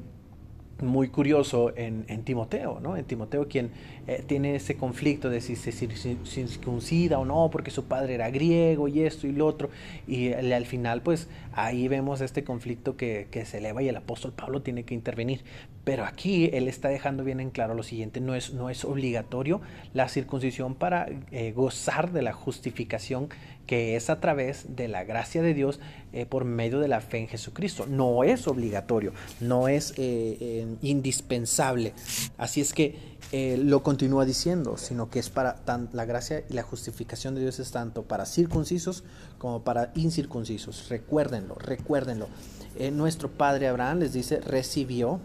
muy 0.80 1.08
curioso 1.08 1.72
en, 1.76 2.04
Timoteo, 2.24 2.80
¿no? 2.80 2.96
En 2.96 3.04
Timoteo 3.04 3.48
quien 3.48 3.70
eh, 4.06 4.22
tiene 4.26 4.56
ese 4.56 4.76
conflicto 4.76 5.30
de 5.30 5.40
si 5.40 5.56
se 5.56 5.72
circuncida 5.72 7.18
o 7.18 7.24
no, 7.24 7.48
porque 7.50 7.70
su 7.70 7.84
padre 7.84 8.14
era 8.14 8.30
griego 8.30 8.88
y 8.88 9.02
esto 9.02 9.26
y 9.26 9.32
lo 9.32 9.46
otro, 9.46 9.70
y 10.06 10.32
al 10.32 10.66
final 10.66 11.02
pues 11.02 11.28
ahí 11.52 11.88
vemos 11.88 12.20
este 12.20 12.44
conflicto 12.44 12.96
que, 12.96 13.28
que, 13.30 13.44
se 13.44 13.58
eleva 13.58 13.82
y 13.82 13.88
el 13.88 13.96
apóstol 13.96 14.32
Pablo 14.32 14.62
tiene 14.62 14.84
que 14.84 14.94
intervenir. 14.94 15.42
Pero 15.84 16.04
aquí 16.04 16.50
él 16.52 16.68
está 16.68 16.88
dejando 16.88 17.24
bien 17.24 17.40
en 17.40 17.50
claro 17.50 17.74
lo 17.74 17.82
siguiente, 17.82 18.20
no 18.20 18.34
es, 18.34 18.52
no 18.52 18.68
es 18.68 18.84
obligatorio 18.84 19.60
la 19.94 20.08
circuncisión 20.08 20.74
para 20.74 21.08
eh, 21.32 21.52
gozar 21.52 22.12
de 22.12 22.22
la 22.22 22.32
justificación 22.32 23.28
que 23.68 23.96
es 23.96 24.08
a 24.08 24.18
través 24.18 24.64
de 24.76 24.88
la 24.88 25.04
gracia 25.04 25.42
de 25.42 25.52
Dios 25.52 25.78
eh, 26.14 26.24
por 26.24 26.46
medio 26.46 26.80
de 26.80 26.88
la 26.88 27.02
fe 27.02 27.18
en 27.18 27.28
Jesucristo. 27.28 27.84
No 27.86 28.24
es 28.24 28.48
obligatorio, 28.48 29.12
no 29.40 29.68
es 29.68 29.90
eh, 29.90 30.38
eh, 30.40 30.76
indispensable. 30.80 31.92
Así 32.38 32.62
es 32.62 32.72
que 32.72 33.18
lo 33.30 33.82
continúa 33.82 34.24
diciendo, 34.24 34.78
sino 34.78 35.10
que 35.10 35.18
es 35.18 35.28
para 35.28 35.56
tan, 35.56 35.90
la 35.92 36.06
gracia 36.06 36.44
y 36.48 36.54
la 36.54 36.62
justificación 36.62 37.34
de 37.34 37.42
Dios 37.42 37.58
es 37.58 37.70
tanto 37.70 38.04
para 38.04 38.24
circuncisos 38.24 39.04
como 39.36 39.64
para 39.64 39.92
incircuncisos. 39.94 40.88
Recuérdenlo, 40.88 41.54
recuérdenlo. 41.56 42.28
nuestro 42.92 43.30
padre 43.30 43.68
Abraham 43.68 43.98
les 43.98 44.14
dice, 44.14 44.40
recibió 44.40 45.20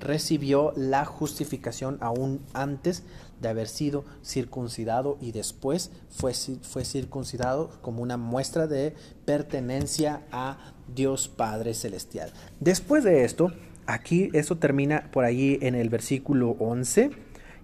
recibió 0.00 0.72
la 0.76 1.04
justificación 1.04 1.98
aún 2.00 2.40
antes 2.52 3.02
de 3.40 3.48
haber 3.48 3.68
sido 3.68 4.04
circuncidado 4.24 5.18
y 5.20 5.32
después 5.32 5.90
fue, 6.10 6.32
fue 6.62 6.84
circuncidado 6.84 7.70
como 7.82 8.02
una 8.02 8.16
muestra 8.16 8.66
de 8.66 8.94
pertenencia 9.24 10.22
a 10.32 10.74
Dios 10.94 11.28
Padre 11.28 11.74
Celestial. 11.74 12.32
Después 12.60 13.04
de 13.04 13.24
esto, 13.24 13.52
aquí 13.86 14.30
esto 14.32 14.58
termina 14.58 15.10
por 15.10 15.24
allí 15.24 15.58
en 15.62 15.74
el 15.74 15.88
versículo 15.88 16.56
11 16.58 17.10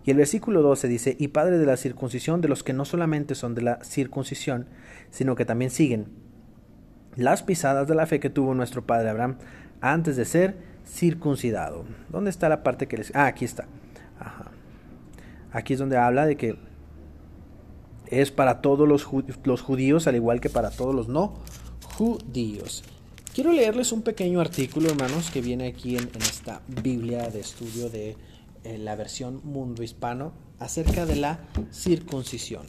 y 0.04 0.10
el 0.10 0.18
versículo 0.18 0.60
12 0.62 0.88
dice, 0.88 1.16
y 1.18 1.28
Padre 1.28 1.58
de 1.58 1.66
la 1.66 1.76
circuncisión 1.76 2.40
de 2.40 2.48
los 2.48 2.62
que 2.62 2.74
no 2.74 2.84
solamente 2.84 3.34
son 3.34 3.54
de 3.54 3.62
la 3.62 3.82
circuncisión, 3.82 4.66
sino 5.10 5.34
que 5.34 5.46
también 5.46 5.70
siguen 5.70 6.08
las 7.16 7.42
pisadas 7.42 7.88
de 7.88 7.94
la 7.94 8.06
fe 8.06 8.20
que 8.20 8.28
tuvo 8.28 8.54
nuestro 8.54 8.84
Padre 8.84 9.08
Abraham 9.08 9.36
antes 9.80 10.16
de 10.16 10.24
ser 10.24 10.56
circuncidado. 10.86 11.84
¿Dónde 12.10 12.30
está 12.30 12.48
la 12.48 12.62
parte 12.62 12.86
que 12.86 12.98
les... 12.98 13.14
Ah, 13.14 13.26
aquí 13.26 13.44
está. 13.44 13.66
Aquí 15.54 15.74
es 15.74 15.78
donde 15.78 15.96
habla 15.96 16.26
de 16.26 16.36
que 16.36 16.56
es 18.08 18.32
para 18.32 18.60
todos 18.60 18.88
los, 18.88 19.06
los 19.44 19.62
judíos, 19.62 20.08
al 20.08 20.16
igual 20.16 20.40
que 20.40 20.50
para 20.50 20.70
todos 20.70 20.92
los 20.92 21.06
no 21.08 21.34
judíos. 21.96 22.82
Quiero 23.32 23.52
leerles 23.52 23.92
un 23.92 24.02
pequeño 24.02 24.40
artículo, 24.40 24.90
hermanos, 24.90 25.30
que 25.30 25.40
viene 25.40 25.68
aquí 25.68 25.96
en, 25.96 26.10
esta 26.16 26.60
Biblia 26.82 27.30
de 27.30 27.38
estudio 27.38 27.88
de 27.88 28.16
la 28.78 28.96
versión 28.96 29.42
mundo 29.44 29.84
hispano 29.84 30.32
acerca 30.58 31.06
de 31.06 31.16
la 31.16 31.38
circuncisión. 31.70 32.66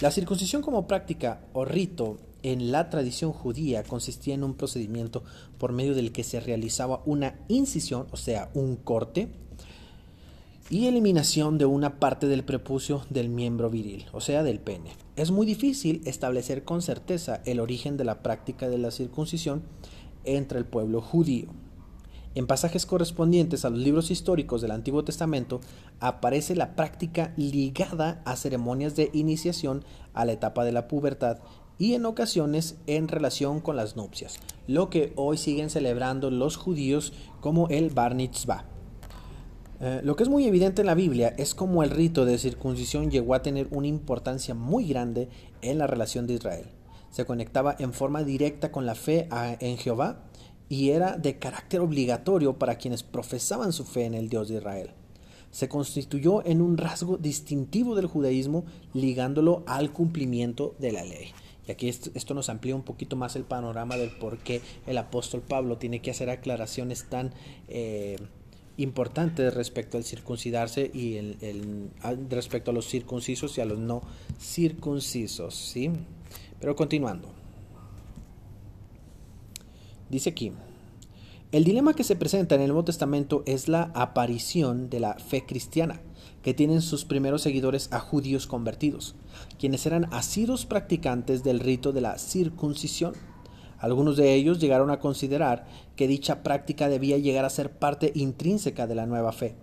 La 0.00 0.10
circuncisión 0.10 0.62
como 0.62 0.88
práctica 0.88 1.42
o 1.52 1.64
rito 1.64 2.18
en 2.42 2.72
la 2.72 2.90
tradición 2.90 3.32
judía 3.32 3.84
consistía 3.84 4.34
en 4.34 4.42
un 4.42 4.54
procedimiento 4.54 5.22
por 5.58 5.70
medio 5.70 5.94
del 5.94 6.10
que 6.10 6.24
se 6.24 6.40
realizaba 6.40 7.02
una 7.04 7.36
incisión, 7.46 8.08
o 8.10 8.16
sea, 8.16 8.50
un 8.54 8.74
corte, 8.74 9.28
y 10.72 10.86
eliminación 10.86 11.58
de 11.58 11.66
una 11.66 12.00
parte 12.00 12.28
del 12.28 12.44
prepucio 12.44 13.02
del 13.10 13.28
miembro 13.28 13.68
viril, 13.68 14.06
o 14.12 14.22
sea, 14.22 14.42
del 14.42 14.58
pene. 14.58 14.92
Es 15.16 15.30
muy 15.30 15.44
difícil 15.44 16.00
establecer 16.06 16.64
con 16.64 16.80
certeza 16.80 17.42
el 17.44 17.60
origen 17.60 17.98
de 17.98 18.04
la 18.04 18.22
práctica 18.22 18.70
de 18.70 18.78
la 18.78 18.90
circuncisión 18.90 19.64
entre 20.24 20.58
el 20.58 20.64
pueblo 20.64 21.02
judío. 21.02 21.48
En 22.34 22.46
pasajes 22.46 22.86
correspondientes 22.86 23.66
a 23.66 23.70
los 23.70 23.80
libros 23.80 24.10
históricos 24.10 24.62
del 24.62 24.70
Antiguo 24.70 25.04
Testamento 25.04 25.60
aparece 26.00 26.56
la 26.56 26.74
práctica 26.74 27.34
ligada 27.36 28.22
a 28.24 28.34
ceremonias 28.36 28.96
de 28.96 29.10
iniciación 29.12 29.84
a 30.14 30.24
la 30.24 30.32
etapa 30.32 30.64
de 30.64 30.72
la 30.72 30.88
pubertad 30.88 31.40
y 31.76 31.92
en 31.92 32.06
ocasiones 32.06 32.76
en 32.86 33.08
relación 33.08 33.60
con 33.60 33.76
las 33.76 33.94
nupcias, 33.94 34.38
lo 34.66 34.88
que 34.88 35.12
hoy 35.16 35.36
siguen 35.36 35.68
celebrando 35.68 36.30
los 36.30 36.56
judíos 36.56 37.12
como 37.42 37.68
el 37.68 37.90
Bar 37.90 38.14
Mitzvah. 38.14 38.71
Eh, 39.84 40.00
lo 40.04 40.14
que 40.14 40.22
es 40.22 40.28
muy 40.28 40.46
evidente 40.46 40.82
en 40.82 40.86
la 40.86 40.94
Biblia 40.94 41.34
es 41.36 41.56
cómo 41.56 41.82
el 41.82 41.90
rito 41.90 42.24
de 42.24 42.38
circuncisión 42.38 43.10
llegó 43.10 43.34
a 43.34 43.42
tener 43.42 43.66
una 43.72 43.88
importancia 43.88 44.54
muy 44.54 44.86
grande 44.86 45.28
en 45.60 45.78
la 45.78 45.88
relación 45.88 46.28
de 46.28 46.34
Israel. 46.34 46.66
Se 47.10 47.24
conectaba 47.24 47.74
en 47.80 47.92
forma 47.92 48.22
directa 48.22 48.70
con 48.70 48.86
la 48.86 48.94
fe 48.94 49.28
en 49.58 49.76
Jehová 49.78 50.22
y 50.68 50.90
era 50.90 51.16
de 51.16 51.40
carácter 51.40 51.80
obligatorio 51.80 52.60
para 52.60 52.76
quienes 52.76 53.02
profesaban 53.02 53.72
su 53.72 53.84
fe 53.84 54.04
en 54.04 54.14
el 54.14 54.28
Dios 54.28 54.48
de 54.48 54.58
Israel. 54.58 54.90
Se 55.50 55.68
constituyó 55.68 56.46
en 56.46 56.62
un 56.62 56.78
rasgo 56.78 57.16
distintivo 57.16 57.96
del 57.96 58.06
judaísmo 58.06 58.64
ligándolo 58.94 59.64
al 59.66 59.92
cumplimiento 59.92 60.76
de 60.78 60.92
la 60.92 61.02
ley. 61.02 61.32
Y 61.66 61.72
aquí 61.72 61.88
esto, 61.88 62.34
nos 62.34 62.48
amplía 62.48 62.76
un 62.76 62.82
poquito 62.82 63.16
más 63.16 63.34
el 63.34 63.44
panorama 63.44 63.96
del 63.96 64.16
por 64.16 64.38
qué 64.38 64.62
el 64.86 64.96
apóstol 64.96 65.42
Pablo 65.42 65.76
tiene 65.76 66.00
que 66.00 66.12
hacer 66.12 66.30
aclaraciones 66.30 67.10
tan... 67.10 67.34
Eh, 67.66 68.16
importante 68.76 69.50
respecto 69.50 69.98
al 69.98 70.04
circuncidarse 70.04 70.90
y 70.92 71.16
el, 71.16 71.90
respecto 72.30 72.70
a 72.70 72.74
los 72.74 72.88
circuncisos 72.88 73.58
y 73.58 73.60
a 73.60 73.64
los 73.64 73.78
no 73.78 74.02
circuncisos, 74.40 75.54
¿sí? 75.54 75.90
Pero 76.60 76.76
continuando. 76.76 77.28
Dice 80.10 80.30
aquí, 80.30 80.52
el 81.52 81.64
dilema 81.64 81.94
que 81.94 82.04
se 82.04 82.16
presenta 82.16 82.54
en 82.54 82.62
el 82.62 82.68
Nuevo 82.68 82.84
Testamento 82.84 83.42
es 83.46 83.68
la 83.68 83.90
aparición 83.94 84.88
de 84.88 85.00
la 85.00 85.14
fe 85.14 85.44
cristiana, 85.44 86.00
que 86.42 86.54
tienen 86.54 86.82
sus 86.82 87.04
primeros 87.04 87.42
seguidores 87.42 87.92
a 87.92 88.00
judíos 88.00 88.46
convertidos, 88.46 89.14
quienes 89.58 89.86
eran 89.86 90.12
asidos 90.12 90.66
practicantes 90.66 91.44
del 91.44 91.60
rito 91.60 91.92
de 91.92 92.00
la 92.00 92.18
circuncisión 92.18 93.14
algunos 93.82 94.16
de 94.16 94.32
ellos 94.34 94.60
llegaron 94.60 94.90
a 94.90 95.00
considerar 95.00 95.66
que 95.96 96.06
dicha 96.06 96.44
práctica 96.44 96.88
debía 96.88 97.18
llegar 97.18 97.44
a 97.44 97.50
ser 97.50 97.72
parte 97.72 98.12
intrínseca 98.14 98.86
de 98.86 98.94
la 98.94 99.06
nueva 99.06 99.32
fe. 99.32 99.56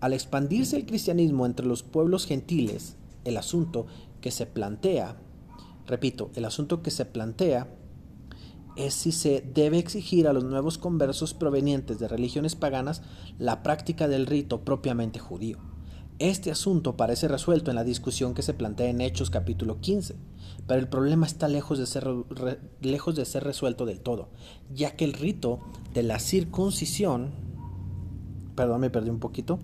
Al 0.00 0.12
expandirse 0.12 0.76
el 0.76 0.84
cristianismo 0.84 1.46
entre 1.46 1.64
los 1.64 1.82
pueblos 1.82 2.26
gentiles, 2.26 2.96
el 3.24 3.38
asunto 3.38 3.86
que 4.20 4.30
se 4.30 4.44
plantea, 4.44 5.16
repito, 5.86 6.30
el 6.34 6.44
asunto 6.44 6.82
que 6.82 6.90
se 6.90 7.06
plantea 7.06 7.68
es 8.76 8.92
si 8.92 9.12
se 9.12 9.40
debe 9.40 9.78
exigir 9.78 10.28
a 10.28 10.34
los 10.34 10.44
nuevos 10.44 10.76
conversos 10.76 11.32
provenientes 11.32 11.98
de 11.98 12.06
religiones 12.06 12.56
paganas 12.56 13.00
la 13.38 13.62
práctica 13.62 14.08
del 14.08 14.26
rito 14.26 14.60
propiamente 14.60 15.20
judío. 15.20 15.73
Este 16.20 16.52
asunto 16.52 16.96
parece 16.96 17.26
resuelto 17.26 17.72
en 17.72 17.74
la 17.74 17.82
discusión 17.82 18.34
que 18.34 18.42
se 18.42 18.54
plantea 18.54 18.88
en 18.88 19.00
Hechos 19.00 19.30
capítulo 19.30 19.80
15, 19.80 20.14
pero 20.68 20.78
el 20.78 20.86
problema 20.86 21.26
está 21.26 21.48
lejos 21.48 21.76
de 21.76 21.86
ser, 21.86 22.06
lejos 22.80 23.16
de 23.16 23.24
ser 23.24 23.42
resuelto 23.42 23.84
del 23.84 23.98
todo, 23.98 24.28
ya 24.72 24.94
que 24.94 25.04
el 25.04 25.12
rito 25.12 25.58
de 25.92 26.04
la 26.04 26.20
circuncisión, 26.20 27.32
perdón, 28.54 28.82
me 28.82 28.90
perdí 28.90 29.10
un 29.10 29.18
poquito, 29.18 29.58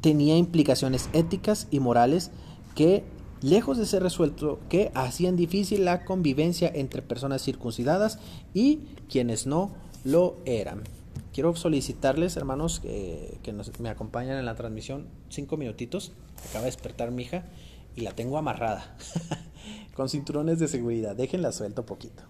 tenía 0.00 0.38
implicaciones 0.38 1.10
éticas 1.12 1.68
y 1.70 1.78
morales 1.78 2.30
que, 2.74 3.04
lejos 3.42 3.76
de 3.76 3.84
ser 3.84 4.02
resuelto, 4.02 4.60
que 4.70 4.90
hacían 4.94 5.36
difícil 5.36 5.84
la 5.84 6.06
convivencia 6.06 6.72
entre 6.74 7.02
personas 7.02 7.42
circuncidadas 7.42 8.20
y 8.54 8.80
quienes 9.06 9.46
no 9.46 9.72
lo 10.02 10.38
eran 10.46 10.95
quiero 11.36 11.54
solicitarles, 11.54 12.34
hermanos, 12.38 12.80
que, 12.80 13.54
me 13.78 13.90
acompañen 13.90 14.38
en 14.38 14.46
la 14.46 14.54
transmisión 14.54 15.06
cinco 15.28 15.58
minutitos. 15.58 16.12
Acaba 16.48 16.60
de 16.60 16.70
despertar 16.70 17.10
mi 17.10 17.24
hija 17.24 17.44
y 17.94 18.00
la 18.00 18.12
tengo 18.12 18.38
amarrada 18.38 18.96
con 19.94 20.08
cinturones 20.08 20.58
de 20.58 20.66
seguridad. 20.66 21.14
Déjenla 21.14 21.52
suelta 21.52 21.82
un 21.82 21.86
poquito. 21.86 22.22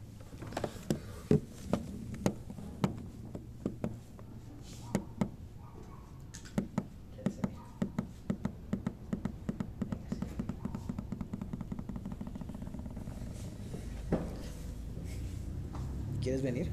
¿Quieres 16.21 16.43
venir? 16.43 16.73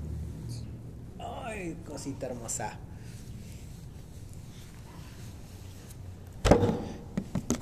Cosita 2.04 2.26
hermosa. 2.26 2.78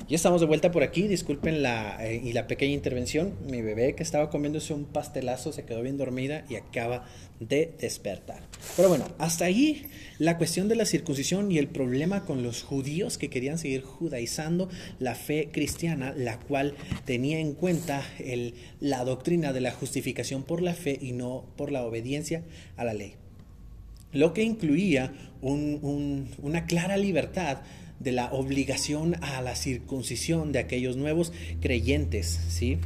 Ya 0.08 0.16
estamos 0.16 0.40
de 0.40 0.48
vuelta 0.48 0.72
por 0.72 0.82
aquí, 0.82 1.06
disculpen 1.06 1.62
la, 1.62 2.04
eh, 2.04 2.20
y 2.24 2.32
la 2.32 2.48
pequeña 2.48 2.74
intervención. 2.74 3.34
Mi 3.46 3.62
bebé 3.62 3.94
que 3.94 4.02
estaba 4.02 4.30
comiéndose 4.30 4.74
un 4.74 4.84
pastelazo 4.84 5.52
se 5.52 5.64
quedó 5.64 5.80
bien 5.82 5.96
dormida 5.96 6.44
y 6.48 6.56
acaba 6.56 7.04
de 7.38 7.72
despertar. 7.78 8.40
Pero 8.74 8.88
bueno, 8.88 9.04
hasta 9.18 9.44
ahí 9.44 9.86
la 10.18 10.38
cuestión 10.38 10.66
de 10.66 10.74
la 10.74 10.86
circuncisión 10.86 11.52
y 11.52 11.58
el 11.58 11.68
problema 11.68 12.24
con 12.24 12.42
los 12.42 12.64
judíos 12.64 13.18
que 13.18 13.30
querían 13.30 13.58
seguir 13.58 13.82
judaizando 13.82 14.68
la 14.98 15.14
fe 15.14 15.50
cristiana, 15.52 16.14
la 16.16 16.40
cual 16.40 16.74
tenía 17.04 17.38
en 17.38 17.52
cuenta 17.52 18.02
la 18.80 19.04
doctrina 19.04 19.52
de 19.52 19.60
la 19.60 19.70
justificación 19.70 20.42
por 20.42 20.62
la 20.62 20.74
fe 20.74 20.98
y 21.00 21.12
no 21.12 21.44
por 21.56 21.70
la 21.70 21.84
obediencia 21.84 22.42
a 22.76 22.82
la 22.82 22.92
ley. 22.92 23.21
Lo 24.12 24.32
que 24.32 24.42
incluía 24.42 25.12
una 25.40 26.66
clara 26.66 26.96
libertad 26.96 27.58
de 27.98 28.12
la 28.12 28.32
obligación 28.32 29.16
a 29.22 29.40
la 29.42 29.54
circuncisión 29.54 30.52
de 30.52 30.58
aquellos 30.58 30.96
nuevos 30.96 31.32
creyentes, 31.60 32.40
¿sí? 32.48 32.78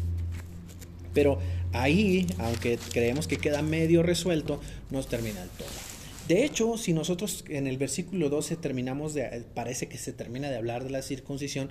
Pero 1.14 1.38
ahí, 1.72 2.26
aunque 2.38 2.78
creemos 2.92 3.26
que 3.26 3.38
queda 3.38 3.62
medio 3.62 4.02
resuelto, 4.02 4.60
nos 4.90 5.08
termina 5.08 5.42
el 5.42 5.48
todo. 5.50 5.68
De 6.28 6.44
hecho, 6.44 6.76
si 6.76 6.92
nosotros 6.92 7.44
en 7.48 7.66
el 7.66 7.78
versículo 7.78 8.28
12 8.28 8.56
terminamos 8.56 9.14
de, 9.14 9.44
parece 9.54 9.86
que 9.86 9.96
se 9.96 10.12
termina 10.12 10.50
de 10.50 10.56
hablar 10.56 10.84
de 10.84 10.90
la 10.90 11.02
circuncisión, 11.02 11.70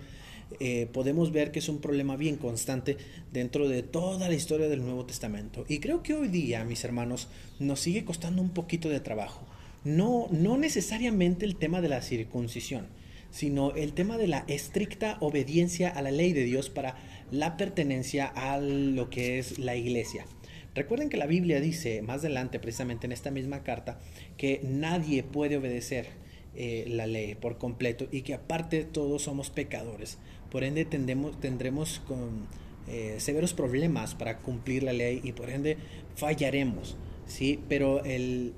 eh, 0.60 0.88
podemos 0.92 1.32
ver 1.32 1.52
que 1.52 1.60
es 1.60 1.70
un 1.70 1.80
problema 1.80 2.16
bien 2.16 2.38
constante 2.38 2.98
dentro 3.32 3.68
de 3.68 3.84
toda 3.84 4.28
la 4.28 4.36
historia 4.36 4.68
del 4.68 4.84
Nuevo 4.84 5.06
Testamento. 5.06 5.66
Y 5.68 5.80
creo 5.80 6.04
que 6.04 6.14
hoy 6.14 6.28
día, 6.28 6.64
mis 6.64 6.84
hermanos, 6.84 7.28
nos 7.60 7.80
sigue 7.80 8.06
costando 8.06 8.42
un 8.42 8.50
poquito 8.50 8.90
de 8.90 9.00
trabajo. 9.00 9.46
No, 9.84 10.28
no 10.32 10.58
necesariamente 10.58 11.46
el 11.46 11.56
tema 11.56 11.82
de 11.82 11.90
la 11.90 12.02
circuncisión 12.02 12.88
sino 13.36 13.76
el 13.76 13.92
tema 13.92 14.18
de 14.18 14.28
la 14.28 14.46
estricta 14.48 15.18
obediencia 15.20 15.90
a 15.90 16.02
la 16.02 16.12
ley 16.12 16.32
de 16.32 16.46
Dios 16.46 16.70
para 16.70 16.96
la 17.32 17.58
pertenencia 17.58 18.28
a 18.28 18.62
lo 18.62 19.10
que 19.10 19.40
es 19.40 19.60
la 19.60 19.76
iglesia. 19.76 20.26
Recuerden 20.74 21.10
que 21.10 21.18
la 21.18 21.26
Biblia 21.26 21.60
dice 21.60 22.02
más 22.02 22.20
adelante, 22.20 22.60
precisamente 22.60 23.08
en 23.08 23.12
esta 23.12 23.32
misma 23.32 23.62
carta, 23.64 24.00
que 24.38 24.62
nadie 24.64 25.24
puede 25.24 25.58
obedecer 25.58 26.08
eh, 26.56 26.86
la 26.88 27.08
ley 27.08 27.36
por 27.36 27.58
completo 27.58 28.08
y 28.10 28.22
que 28.22 28.34
aparte 28.34 28.86
todos 28.86 29.24
somos 29.24 29.50
pecadores. 29.50 30.18
Por 30.56 30.64
ende 30.64 30.86
tendremos, 30.86 32.02
con, 32.08 32.48
eh, 32.88 33.16
severos 33.18 33.54
problemas 33.54 34.16
para 34.16 34.38
cumplir 34.38 34.84
la 34.84 34.94
ley 34.94 35.20
y 35.22 35.34
por 35.34 35.50
ende 35.50 35.76
fallaremos. 36.16 36.96
¿sí? 37.28 37.60
Pero 37.68 38.06
el, 38.06 38.54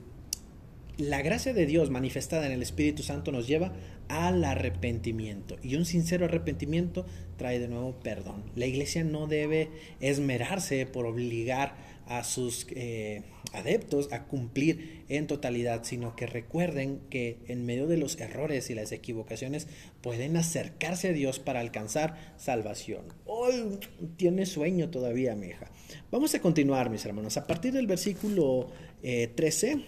la 0.97 1.23
gracia 1.23 1.53
de 1.53 1.65
Dios 1.65 1.89
manifestada 1.89 2.45
en 2.45 2.51
el 2.51 2.61
Espíritu 2.61 3.01
Santo 3.01 3.31
nos 3.31 3.47
lleva 3.47 3.73
al 4.09 4.43
arrepentimiento. 4.43 5.57
Y 5.61 5.75
un 5.75 5.85
sincero 5.85 6.25
arrepentimiento 6.25 7.05
trae 7.37 7.59
de 7.59 7.67
nuevo 7.67 7.99
perdón. 7.99 8.43
La 8.55 8.65
iglesia 8.65 9.03
no 9.03 9.27
debe 9.27 9.69
esmerarse 9.99 10.85
por 10.85 11.05
obligar 11.05 11.75
a 12.07 12.23
sus 12.23 12.65
eh, 12.71 13.23
adeptos 13.53 14.11
a 14.11 14.23
cumplir 14.23 15.03
en 15.09 15.27
totalidad, 15.27 15.83
sino 15.83 16.15
que 16.15 16.25
recuerden 16.25 17.01
que 17.09 17.37
en 17.47 17.65
medio 17.65 17.87
de 17.87 17.97
los 17.97 18.19
errores 18.19 18.69
y 18.69 18.75
las 18.75 18.91
equivocaciones 18.91 19.67
pueden 20.01 20.37
acercarse 20.37 21.09
a 21.09 21.13
Dios 21.13 21.39
para 21.39 21.59
alcanzar 21.59 22.33
salvación. 22.37 23.01
Hoy 23.25 23.79
tiene 24.15 24.45
sueño 24.45 24.89
todavía, 24.89 25.35
mi 25.35 25.47
hija. 25.47 25.69
Vamos 26.09 26.33
a 26.33 26.39
continuar, 26.39 26.89
mis 26.89 27.05
hermanos. 27.05 27.37
A 27.37 27.45
partir 27.45 27.73
del 27.73 27.87
versículo 27.87 28.69
13 29.01 29.71
eh, 29.71 29.83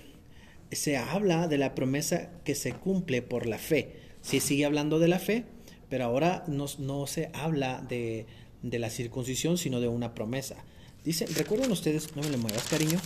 se 0.72 0.98
habla 0.98 1.48
de 1.48 1.58
la 1.58 1.74
promesa 1.74 2.32
que 2.44 2.54
se 2.54 2.74
cumple 2.74 3.22
por 3.22 3.48
la 3.48 3.58
fe 3.58 4.09
sí 4.22 4.40
sigue 4.40 4.66
hablando 4.66 5.00
de 5.00 5.08
la 5.08 5.20
fe, 5.20 5.46
pero 5.90 6.06
ahora 6.06 6.44
no, 6.48 6.68
se 7.08 7.32
habla 7.34 7.86
de, 7.88 8.26
de, 8.62 8.80
la 8.80 8.90
circuncisión, 8.90 9.58
sino 9.58 9.80
de 9.80 9.88
una 9.88 10.14
promesa. 10.14 10.58
Dice, 11.04 11.26
recuerdan 11.28 11.72
ustedes, 11.72 12.16
no 12.16 12.22
me 12.22 12.30
lo 12.30 12.38
muevas, 12.38 12.64
cariño. 12.68 13.00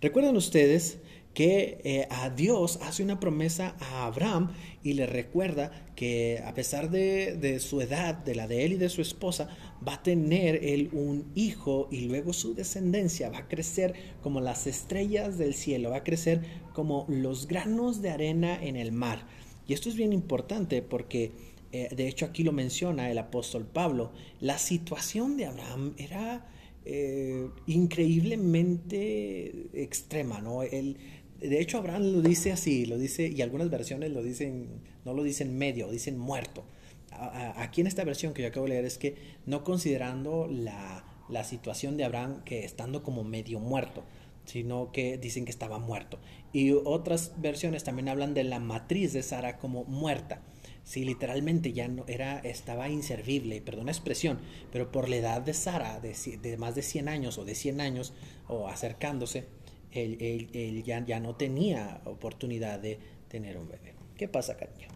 Recuerdan 0.00 0.36
ustedes 0.36 0.98
que 1.36 1.82
eh, 1.84 2.08
a 2.10 2.30
Dios 2.30 2.78
hace 2.80 3.02
una 3.02 3.20
promesa 3.20 3.76
a 3.78 4.06
Abraham 4.06 4.52
y 4.82 4.94
le 4.94 5.04
recuerda 5.04 5.70
que 5.94 6.42
a 6.42 6.54
pesar 6.54 6.88
de, 6.88 7.36
de, 7.36 7.60
su 7.60 7.82
edad, 7.82 8.14
de 8.14 8.34
la 8.34 8.48
de 8.48 8.64
él 8.64 8.72
y 8.72 8.76
de 8.76 8.88
su 8.88 9.02
esposa, 9.02 9.50
va 9.86 9.96
a 9.96 10.02
tener 10.02 10.64
él 10.64 10.88
un 10.92 11.30
hijo 11.34 11.88
y 11.90 12.06
luego 12.06 12.32
su 12.32 12.54
descendencia 12.54 13.28
va 13.28 13.40
a 13.40 13.48
crecer 13.48 13.92
como 14.22 14.40
las 14.40 14.66
estrellas 14.66 15.36
del 15.36 15.52
cielo, 15.52 15.90
va 15.90 15.98
a 15.98 16.04
crecer 16.04 16.40
como 16.72 17.04
los 17.06 17.46
granos 17.46 18.00
de 18.00 18.08
arena 18.08 18.58
en 18.58 18.76
el 18.76 18.92
mar. 18.92 19.26
Y 19.66 19.72
esto 19.72 19.88
es 19.88 19.96
bien 19.96 20.12
importante 20.12 20.82
porque, 20.82 21.32
eh, 21.72 21.88
de 21.94 22.08
hecho, 22.08 22.26
aquí 22.26 22.44
lo 22.44 22.52
menciona 22.52 23.10
el 23.10 23.18
apóstol 23.18 23.66
Pablo, 23.66 24.12
la 24.40 24.58
situación 24.58 25.36
de 25.36 25.46
Abraham 25.46 25.94
era 25.98 26.46
eh, 26.84 27.48
increíblemente 27.66 29.70
extrema, 29.74 30.40
¿no? 30.40 30.62
Él, 30.62 30.98
de 31.40 31.60
hecho, 31.60 31.78
Abraham 31.78 32.12
lo 32.12 32.22
dice 32.22 32.52
así, 32.52 32.86
lo 32.86 32.96
dice, 32.96 33.26
y 33.28 33.42
algunas 33.42 33.70
versiones 33.70 34.12
lo 34.12 34.22
dicen, 34.22 34.68
no 35.04 35.14
lo 35.14 35.24
dicen 35.24 35.58
medio, 35.58 35.90
dicen 35.90 36.16
muerto. 36.16 36.64
aquí 37.10 37.80
en 37.80 37.86
esta 37.86 38.04
versión 38.04 38.34
que 38.34 38.42
yo 38.42 38.48
acabo 38.48 38.66
de 38.66 38.70
leer 38.70 38.84
es 38.84 38.98
que 38.98 39.14
no 39.46 39.64
considerando 39.64 40.48
la, 40.50 41.04
la 41.28 41.44
situación 41.44 41.96
de 41.96 42.04
Abraham 42.04 42.42
que 42.44 42.64
estando 42.64 43.02
como 43.02 43.24
medio 43.24 43.58
muerto, 43.58 44.04
sino 44.46 44.92
que 44.92 45.18
dicen 45.18 45.44
que 45.44 45.50
estaba 45.50 45.78
muerto. 45.78 46.18
Y 46.52 46.72
otras 46.72 47.34
versiones 47.36 47.84
también 47.84 48.08
hablan 48.08 48.32
de 48.32 48.44
la 48.44 48.60
matriz 48.60 49.12
de 49.12 49.22
Sara 49.22 49.58
como 49.58 49.84
muerta. 49.84 50.40
Sí, 50.84 51.04
literalmente 51.04 51.72
ya 51.72 51.88
no 51.88 52.04
era, 52.06 52.38
estaba 52.38 52.88
inservible, 52.88 53.60
perdón 53.60 53.86
la 53.86 53.92
expresión, 53.92 54.38
pero 54.70 54.92
por 54.92 55.08
la 55.08 55.16
edad 55.16 55.42
de 55.42 55.52
Sara, 55.52 56.00
de, 56.00 56.56
más 56.56 56.76
de 56.76 56.82
100 56.82 57.08
años 57.08 57.38
o 57.38 57.44
de 57.44 57.56
100 57.56 57.80
años, 57.80 58.14
o 58.46 58.68
acercándose, 58.68 59.48
él, 59.90 60.82
ya, 60.84 61.04
ya, 61.04 61.18
no 61.18 61.34
tenía 61.34 62.00
oportunidad 62.04 62.78
de 62.78 63.00
tener 63.28 63.58
un 63.58 63.68
bebé. 63.68 63.94
¿Qué 64.16 64.28
pasa, 64.28 64.56
cariño? 64.56 64.88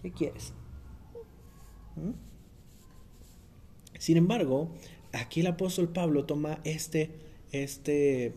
¿Qué 0.00 0.12
quieres? 0.12 0.54
¿Mm? 1.96 2.12
Sin 3.98 4.16
embargo, 4.16 4.72
aquí 5.12 5.40
el 5.40 5.48
apóstol 5.48 5.90
Pablo 5.90 6.24
toma 6.24 6.60
este, 6.64 7.10
este 7.52 8.34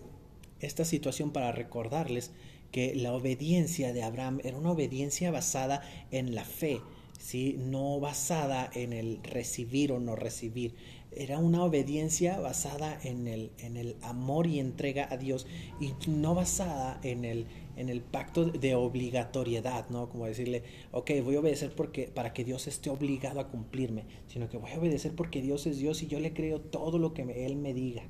esta 0.63 0.85
situación 0.85 1.31
para 1.31 1.51
recordarles 1.51 2.31
que 2.71 2.95
la 2.95 3.13
obediencia 3.13 3.93
de 3.93 4.01
Abraham 4.01 4.39
era 4.43 4.57
una 4.57 4.71
obediencia 4.71 5.29
basada 5.29 5.81
en 6.09 6.33
la 6.33 6.43
fe, 6.43 6.81
¿sí? 7.19 7.55
no 7.59 7.99
basada 7.99 8.69
en 8.73 8.93
el 8.93 9.19
recibir 9.23 9.91
o 9.91 9.99
no 9.99 10.15
recibir. 10.15 10.73
Era 11.15 11.37
una 11.37 11.63
obediencia 11.63 12.39
basada 12.39 12.99
en 13.03 13.27
el, 13.27 13.51
en 13.59 13.77
el 13.77 13.95
amor 14.01 14.47
y 14.47 14.59
entrega 14.59 15.07
a 15.11 15.17
Dios 15.17 15.45
y 15.79 15.93
no 16.09 16.33
basada 16.33 16.99
en 17.03 17.25
el, 17.25 17.45
en 17.75 17.89
el 17.89 18.01
pacto 18.01 18.45
de 18.45 18.73
obligatoriedad, 18.73 19.89
¿no? 19.89 20.09
Como 20.09 20.25
decirle, 20.25 20.63
ok, 20.91 21.11
voy 21.23 21.35
a 21.35 21.41
obedecer 21.41 21.75
porque, 21.75 22.07
para 22.07 22.33
que 22.33 22.43
Dios 22.43 22.65
esté 22.65 22.89
obligado 22.89 23.39
a 23.39 23.49
cumplirme, 23.49 24.05
sino 24.27 24.49
que 24.49 24.57
voy 24.57 24.71
a 24.71 24.79
obedecer 24.79 25.11
porque 25.13 25.43
Dios 25.43 25.67
es 25.67 25.77
Dios 25.77 26.01
y 26.01 26.07
yo 26.07 26.19
le 26.19 26.33
creo 26.33 26.59
todo 26.59 26.97
lo 26.97 27.13
que 27.13 27.45
Él 27.45 27.55
me 27.55 27.75
diga. 27.75 28.01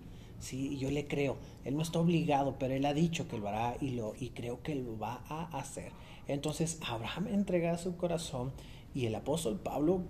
Sí, 0.44 0.78
yo 0.78 0.92
le 0.92 1.08
creo. 1.08 1.38
Él 1.64 1.78
no 1.78 1.82
está 1.82 2.00
obligado, 2.00 2.58
pero 2.60 2.74
él 2.74 2.86
ha 2.86 2.94
dicho 2.94 3.30
que 3.30 3.38
lo 3.38 3.48
hará 3.48 3.78
y, 3.80 3.92
lo, 3.92 4.14
y 4.20 4.32
creo 4.32 4.62
que 4.62 4.76
lo 4.76 5.00
va 5.00 5.24
a 5.30 5.44
hacer. 5.58 5.94
Entonces 6.28 6.80
Abraham 6.86 7.28
entrega 7.28 7.78
su 7.78 7.96
corazón 7.96 8.52
y 8.94 9.06
el 9.06 9.16
apóstol 9.16 9.62
Pablo, 9.62 10.04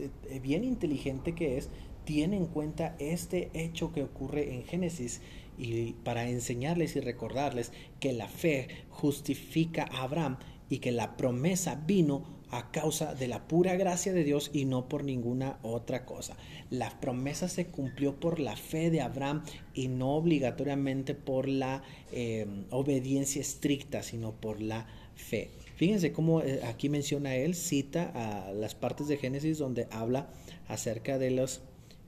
eh, 0.00 0.40
bien 0.40 0.64
inteligente 0.64 1.36
que 1.36 1.58
es, 1.58 1.70
tiene 2.04 2.36
en 2.36 2.46
cuenta 2.46 2.96
este 2.98 3.50
hecho 3.54 3.92
que 3.92 4.02
ocurre 4.02 4.52
en 4.52 4.64
Génesis 4.64 5.20
y 5.56 5.92
para 5.92 6.28
enseñarles 6.28 6.96
y 6.96 7.00
recordarles 7.00 7.72
que 8.00 8.12
la 8.12 8.26
fe 8.26 8.66
justifica 8.90 9.88
a 9.92 10.02
Abraham 10.02 10.38
y 10.68 10.78
que 10.78 10.90
la 10.90 11.16
promesa 11.16 11.76
vino 11.86 12.37
a 12.50 12.70
causa 12.70 13.14
de 13.14 13.28
la 13.28 13.46
pura 13.46 13.76
gracia 13.76 14.12
de 14.12 14.24
Dios 14.24 14.50
y 14.52 14.64
no 14.64 14.88
por 14.88 15.04
ninguna 15.04 15.58
otra 15.62 16.04
cosa. 16.04 16.36
La 16.70 17.00
promesa 17.00 17.48
se 17.48 17.66
cumplió 17.66 18.18
por 18.18 18.40
la 18.40 18.56
fe 18.56 18.90
de 18.90 19.00
Abraham 19.00 19.44
y 19.74 19.88
no 19.88 20.16
obligatoriamente 20.16 21.14
por 21.14 21.48
la 21.48 21.82
eh, 22.12 22.46
obediencia 22.70 23.40
estricta, 23.40 24.02
sino 24.02 24.32
por 24.32 24.60
la 24.60 24.86
fe. 25.14 25.50
Fíjense 25.76 26.12
cómo 26.12 26.40
eh, 26.40 26.60
aquí 26.64 26.88
menciona 26.88 27.36
él, 27.36 27.54
cita 27.54 28.12
a 28.14 28.52
las 28.52 28.74
partes 28.74 29.08
de 29.08 29.16
Génesis 29.16 29.58
donde 29.58 29.86
habla 29.90 30.30
acerca 30.68 31.18
de 31.18 31.30
los 31.30 31.62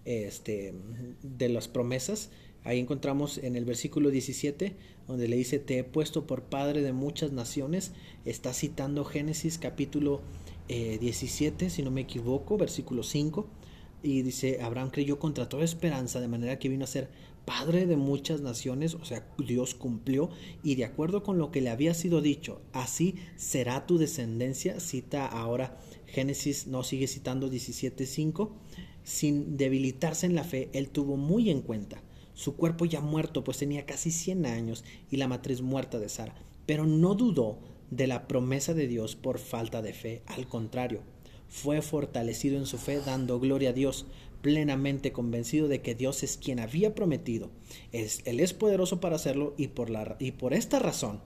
este, 0.05 0.74
de 1.22 1.48
las 1.48 1.68
promesas. 1.68 2.31
Ahí 2.64 2.78
encontramos 2.78 3.38
en 3.38 3.56
el 3.56 3.64
versículo 3.64 4.10
17 4.10 4.76
donde 5.10 5.26
le 5.26 5.36
dice, 5.36 5.58
te 5.58 5.78
he 5.78 5.84
puesto 5.84 6.26
por 6.26 6.42
padre 6.42 6.82
de 6.82 6.92
muchas 6.92 7.32
naciones. 7.32 7.92
Está 8.24 8.52
citando 8.52 9.04
Génesis 9.04 9.58
capítulo 9.58 10.20
17, 10.68 11.66
eh, 11.66 11.70
si 11.70 11.82
no 11.82 11.90
me 11.90 12.02
equivoco, 12.02 12.56
versículo 12.56 13.02
5. 13.02 13.46
Y 14.04 14.22
dice, 14.22 14.62
Abraham 14.62 14.90
creyó 14.90 15.18
contra 15.18 15.48
toda 15.48 15.64
esperanza, 15.64 16.20
de 16.20 16.28
manera 16.28 16.58
que 16.58 16.68
vino 16.68 16.84
a 16.84 16.88
ser 16.88 17.08
Padre 17.44 17.86
de 17.86 17.96
muchas 17.96 18.42
naciones, 18.42 18.94
o 18.94 19.04
sea, 19.04 19.26
Dios 19.38 19.74
cumplió 19.74 20.30
y 20.62 20.76
de 20.76 20.84
acuerdo 20.84 21.24
con 21.24 21.38
lo 21.38 21.50
que 21.50 21.60
le 21.60 21.70
había 21.70 21.94
sido 21.94 22.20
dicho, 22.20 22.60
así 22.72 23.16
será 23.34 23.86
tu 23.86 23.98
descendencia, 23.98 24.78
cita 24.78 25.26
ahora 25.26 25.76
Génesis, 26.06 26.68
no 26.68 26.84
sigue 26.84 27.08
citando 27.08 27.50
17.5, 27.50 28.50
sin 29.02 29.56
debilitarse 29.56 30.26
en 30.26 30.36
la 30.36 30.44
fe, 30.44 30.68
él 30.74 30.90
tuvo 30.90 31.16
muy 31.16 31.50
en 31.50 31.62
cuenta 31.62 32.02
su 32.40 32.57
cuerpo 32.57 32.87
ya 32.87 33.03
muerto, 33.03 33.44
pues 33.44 33.59
tenía 33.59 33.85
casi 33.85 34.11
100 34.11 34.46
años, 34.46 34.83
y 35.11 35.18
la 35.18 35.29
matriz 35.29 35.61
muerta 35.61 35.98
de 35.98 36.09
Sara, 36.09 36.35
pero 36.64 36.87
no 36.87 37.14
dudó 37.14 37.59
de 37.90 38.07
la 38.07 38.26
promesa 38.26 38.72
de 38.72 38.87
Dios 38.88 39.14
por 39.14 39.38
falta 39.38 39.83
de 39.83 39.92
fe, 39.92 40.22
al 40.24 40.48
contrario, 40.48 41.03
fue 41.48 41.83
fortalecido 41.83 42.57
en 42.57 42.64
su 42.64 42.79
fe, 42.79 43.00
dando 43.05 43.40
gloria 43.40 43.70
a 43.70 43.72
Dios, 43.74 44.07
plenamente 44.40 45.12
convencido 45.12 45.68
de 45.68 45.83
que 45.83 45.94
Dios 45.94 46.22
es 46.22 46.38
quien 46.38 46.61
había 46.61 46.94
prometido. 46.94 47.50
Es, 47.92 48.22
él 48.24 48.40
es 48.40 48.55
poderoso 48.55 49.00
para 49.00 49.16
hacerlo 49.16 49.53
y 49.59 49.68
por, 49.68 49.90
la, 49.90 50.16
y 50.18 50.33
por 50.33 50.55
esta 50.55 50.79
razón 50.79 51.20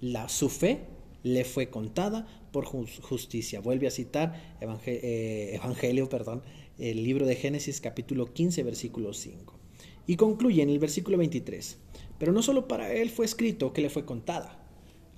la, 0.00 0.28
su 0.28 0.50
fe 0.50 0.82
le 1.24 1.44
fue 1.44 1.68
contada 1.68 2.28
por 2.52 2.64
justicia. 2.66 3.58
Vuelve 3.60 3.88
a 3.88 3.90
citar 3.90 4.56
eh, 4.86 5.50
Evangelio, 5.56 6.08
perdón, 6.08 6.44
el 6.78 7.02
libro 7.02 7.26
de 7.26 7.34
Génesis 7.34 7.80
capítulo 7.80 8.32
15 8.32 8.62
versículo 8.62 9.14
5. 9.14 9.53
Y 10.06 10.16
concluye 10.16 10.62
en 10.62 10.70
el 10.70 10.78
versículo 10.78 11.18
23. 11.18 11.78
Pero 12.18 12.32
no 12.32 12.42
solo 12.42 12.68
para 12.68 12.92
él 12.92 13.10
fue 13.10 13.24
escrito 13.24 13.72
que 13.72 13.82
le 13.82 13.90
fue 13.90 14.04
contada, 14.04 14.64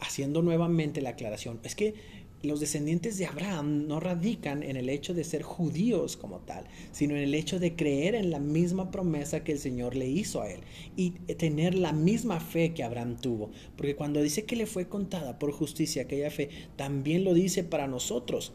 haciendo 0.01 0.43
nuevamente 0.43 1.01
la 1.01 1.11
aclaración. 1.11 1.61
Es 1.63 1.75
que 1.75 1.95
los 2.43 2.61
descendientes 2.61 3.19
de 3.19 3.27
Abraham 3.27 3.87
no 3.87 3.99
radican 3.99 4.63
en 4.63 4.77
el 4.77 4.89
hecho 4.89 5.15
de 5.15 5.25
ser 5.25 5.43
judíos 5.43 6.17
como 6.17 6.41
tal, 6.41 6.67
sino 6.93 7.17
en 7.17 7.23
el 7.23 7.35
hecho 7.35 7.59
de 7.59 7.75
creer 7.75 8.15
en 8.15 8.31
la 8.31 8.39
misma 8.39 8.91
promesa 8.91 9.43
que 9.43 9.53
el 9.53 9.59
Señor 9.59 9.97
le 9.97 10.09
hizo 10.09 10.43
a 10.43 10.51
él 10.51 10.61
y 10.97 11.11
tener 11.11 11.75
la 11.75 11.93
misma 11.93 12.41
fe 12.41 12.75
que 12.75 12.85
Abraham 12.85 13.17
tuvo. 13.17 13.51
Porque 13.77 13.97
cuando 13.97 14.23
dice 14.23 14.45
que 14.45 14.57
le 14.57 14.67
fue 14.67 14.89
contada 14.89 15.39
por 15.39 15.53
justicia 15.53 16.03
aquella 16.03 16.31
fe, 16.31 16.51
también 16.77 17.25
lo 17.25 17.35
dice 17.35 17.65
para 17.65 17.89
nosotros. 17.89 18.53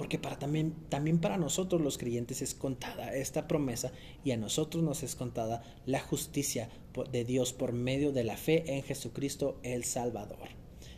Porque 0.00 0.18
para 0.18 0.38
también, 0.38 0.72
también 0.88 1.18
para 1.18 1.36
nosotros 1.36 1.82
los 1.82 1.98
creyentes 1.98 2.40
es 2.40 2.54
contada 2.54 3.14
esta 3.14 3.46
promesa 3.46 3.92
y 4.24 4.30
a 4.30 4.38
nosotros 4.38 4.82
nos 4.82 5.02
es 5.02 5.14
contada 5.14 5.62
la 5.84 6.00
justicia 6.00 6.70
de 7.12 7.22
Dios 7.26 7.52
por 7.52 7.74
medio 7.74 8.10
de 8.10 8.24
la 8.24 8.38
fe 8.38 8.64
en 8.66 8.82
Jesucristo 8.82 9.60
el 9.62 9.84
Salvador. 9.84 10.48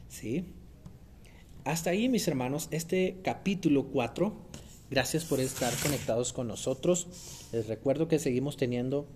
¿Sí? 0.09 0.45
Hasta 1.65 1.91
ahí, 1.91 2.09
mis 2.09 2.29
hermanos, 2.29 2.69
este 2.71 3.17
capítulo 3.25 3.89
4. 3.89 4.33
Gracias 4.89 5.25
por 5.25 5.41
estar 5.41 5.75
conectados 5.83 6.33
con 6.33 6.47
nosotros. 6.47 7.49
Les 7.51 7.67
recuerdo 7.67 8.07
que 8.07 8.21
seguimos 8.21 8.57
teniendo 8.57 9.09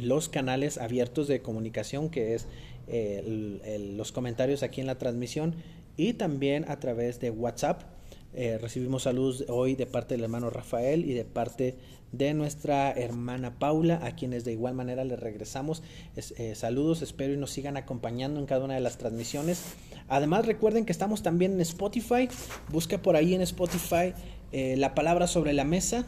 los 0.00 0.28
canales 0.28 0.76
abiertos 0.76 1.28
de 1.28 1.40
comunicación, 1.40 2.10
que 2.10 2.34
es 2.34 2.48
eh, 2.88 3.94
los 3.96 4.10
comentarios 4.10 4.64
aquí 4.64 4.80
en 4.80 4.88
la 4.88 4.98
transmisión 4.98 5.54
y 5.96 6.14
también 6.14 6.68
a 6.68 6.80
través 6.80 7.20
de 7.20 7.30
WhatsApp. 7.30 7.96
Eh, 8.40 8.56
recibimos 8.56 9.02
saludos 9.02 9.44
hoy 9.48 9.74
de 9.74 9.84
parte 9.84 10.14
del 10.14 10.22
hermano 10.22 10.48
Rafael 10.48 11.04
y 11.04 11.12
de 11.12 11.24
parte 11.24 11.74
de 12.12 12.34
nuestra 12.34 12.92
hermana 12.92 13.58
Paula, 13.58 13.98
a 14.04 14.14
quienes 14.14 14.44
de 14.44 14.52
igual 14.52 14.74
manera 14.74 15.04
les 15.04 15.18
regresamos 15.18 15.82
eh, 16.14 16.54
saludos, 16.54 17.02
espero 17.02 17.34
y 17.34 17.36
nos 17.36 17.50
sigan 17.50 17.76
acompañando 17.76 18.38
en 18.38 18.46
cada 18.46 18.64
una 18.64 18.74
de 18.74 18.80
las 18.80 18.96
transmisiones. 18.96 19.64
Además 20.06 20.46
recuerden 20.46 20.84
que 20.84 20.92
estamos 20.92 21.24
también 21.24 21.54
en 21.54 21.60
Spotify, 21.62 22.28
busca 22.68 23.02
por 23.02 23.16
ahí 23.16 23.34
en 23.34 23.42
Spotify 23.42 24.14
eh, 24.52 24.76
la 24.76 24.94
palabra 24.94 25.26
sobre 25.26 25.52
la 25.52 25.64
mesa 25.64 26.06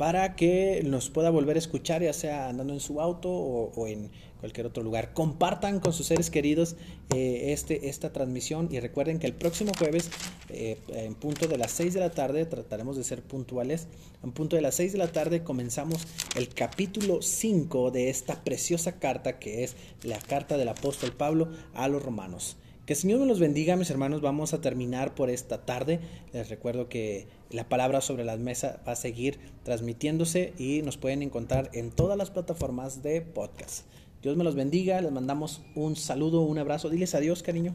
para 0.00 0.34
que 0.34 0.82
nos 0.84 1.08
pueda 1.08 1.28
volver 1.28 1.54
a 1.56 1.58
escuchar, 1.58 2.02
ya 2.02 2.14
sea 2.14 2.48
andando 2.48 2.72
en 2.72 2.80
su 2.80 3.00
auto 3.00 3.30
o, 3.30 3.86
en 3.86 4.10
cualquier 4.40 4.66
otro 4.66 4.82
lugar. 4.82 5.12
Compartan 5.14 5.78
con 5.78 5.92
sus 5.92 6.06
seres 6.06 6.30
queridos 6.30 6.76
eh, 7.14 7.52
este, 7.52 7.88
esta 7.88 8.12
transmisión 8.12 8.68
y 8.70 8.80
recuerden 8.80 9.18
que 9.18 9.26
el 9.26 9.34
próximo 9.34 9.72
jueves, 9.78 10.10
eh, 10.48 10.78
en 10.88 11.14
punto 11.14 11.46
de 11.46 11.58
las 11.58 11.70
6 11.72 11.94
de 11.94 12.00
la 12.00 12.10
tarde, 12.10 12.46
trataremos 12.46 12.96
de 12.96 13.04
ser 13.04 13.22
puntuales, 13.22 13.86
en 14.24 14.32
punto 14.32 14.56
de 14.56 14.62
las 14.62 14.74
6 14.74 14.92
de 14.92 14.98
la 14.98 15.12
tarde 15.12 15.44
comenzamos 15.44 16.06
el 16.36 16.48
capítulo 16.48 17.22
5 17.22 17.90
de 17.90 18.10
esta 18.10 18.42
preciosa 18.42 18.98
carta 18.98 19.38
que 19.38 19.64
es 19.64 19.76
la 20.02 20.18
carta 20.18 20.56
del 20.56 20.68
apóstol 20.68 21.12
Pablo 21.12 21.48
a 21.74 21.88
los 21.88 22.02
romanos. 22.02 22.56
Que 22.90 22.94
el 22.94 22.98
Señor 22.98 23.20
me 23.20 23.26
los 23.26 23.38
bendiga, 23.38 23.76
mis 23.76 23.88
hermanos. 23.90 24.20
Vamos 24.20 24.52
a 24.52 24.60
terminar 24.60 25.14
por 25.14 25.30
esta 25.30 25.64
tarde. 25.64 26.00
Les 26.32 26.48
recuerdo 26.48 26.88
que 26.88 27.28
la 27.50 27.68
palabra 27.68 28.00
sobre 28.00 28.24
la 28.24 28.36
mesa 28.36 28.82
va 28.84 28.92
a 28.92 28.96
seguir 28.96 29.38
transmitiéndose 29.62 30.54
y 30.58 30.82
nos 30.82 30.96
pueden 30.96 31.22
encontrar 31.22 31.70
en 31.72 31.92
todas 31.92 32.18
las 32.18 32.30
plataformas 32.30 33.00
de 33.04 33.20
podcast. 33.20 33.84
Dios 34.22 34.36
me 34.36 34.44
los 34.44 34.54
bendiga. 34.54 35.00
Les 35.00 35.12
mandamos 35.12 35.62
un 35.74 35.96
saludo, 35.96 36.42
un 36.42 36.58
abrazo. 36.58 36.90
Diles 36.90 37.14
adiós, 37.14 37.42
cariño. 37.42 37.74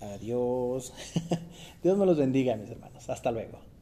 Adiós. 0.00 0.92
Dios 1.82 1.98
me 1.98 2.06
los 2.06 2.16
bendiga, 2.16 2.56
mis 2.56 2.70
hermanos. 2.70 3.08
Hasta 3.08 3.30
luego. 3.30 3.73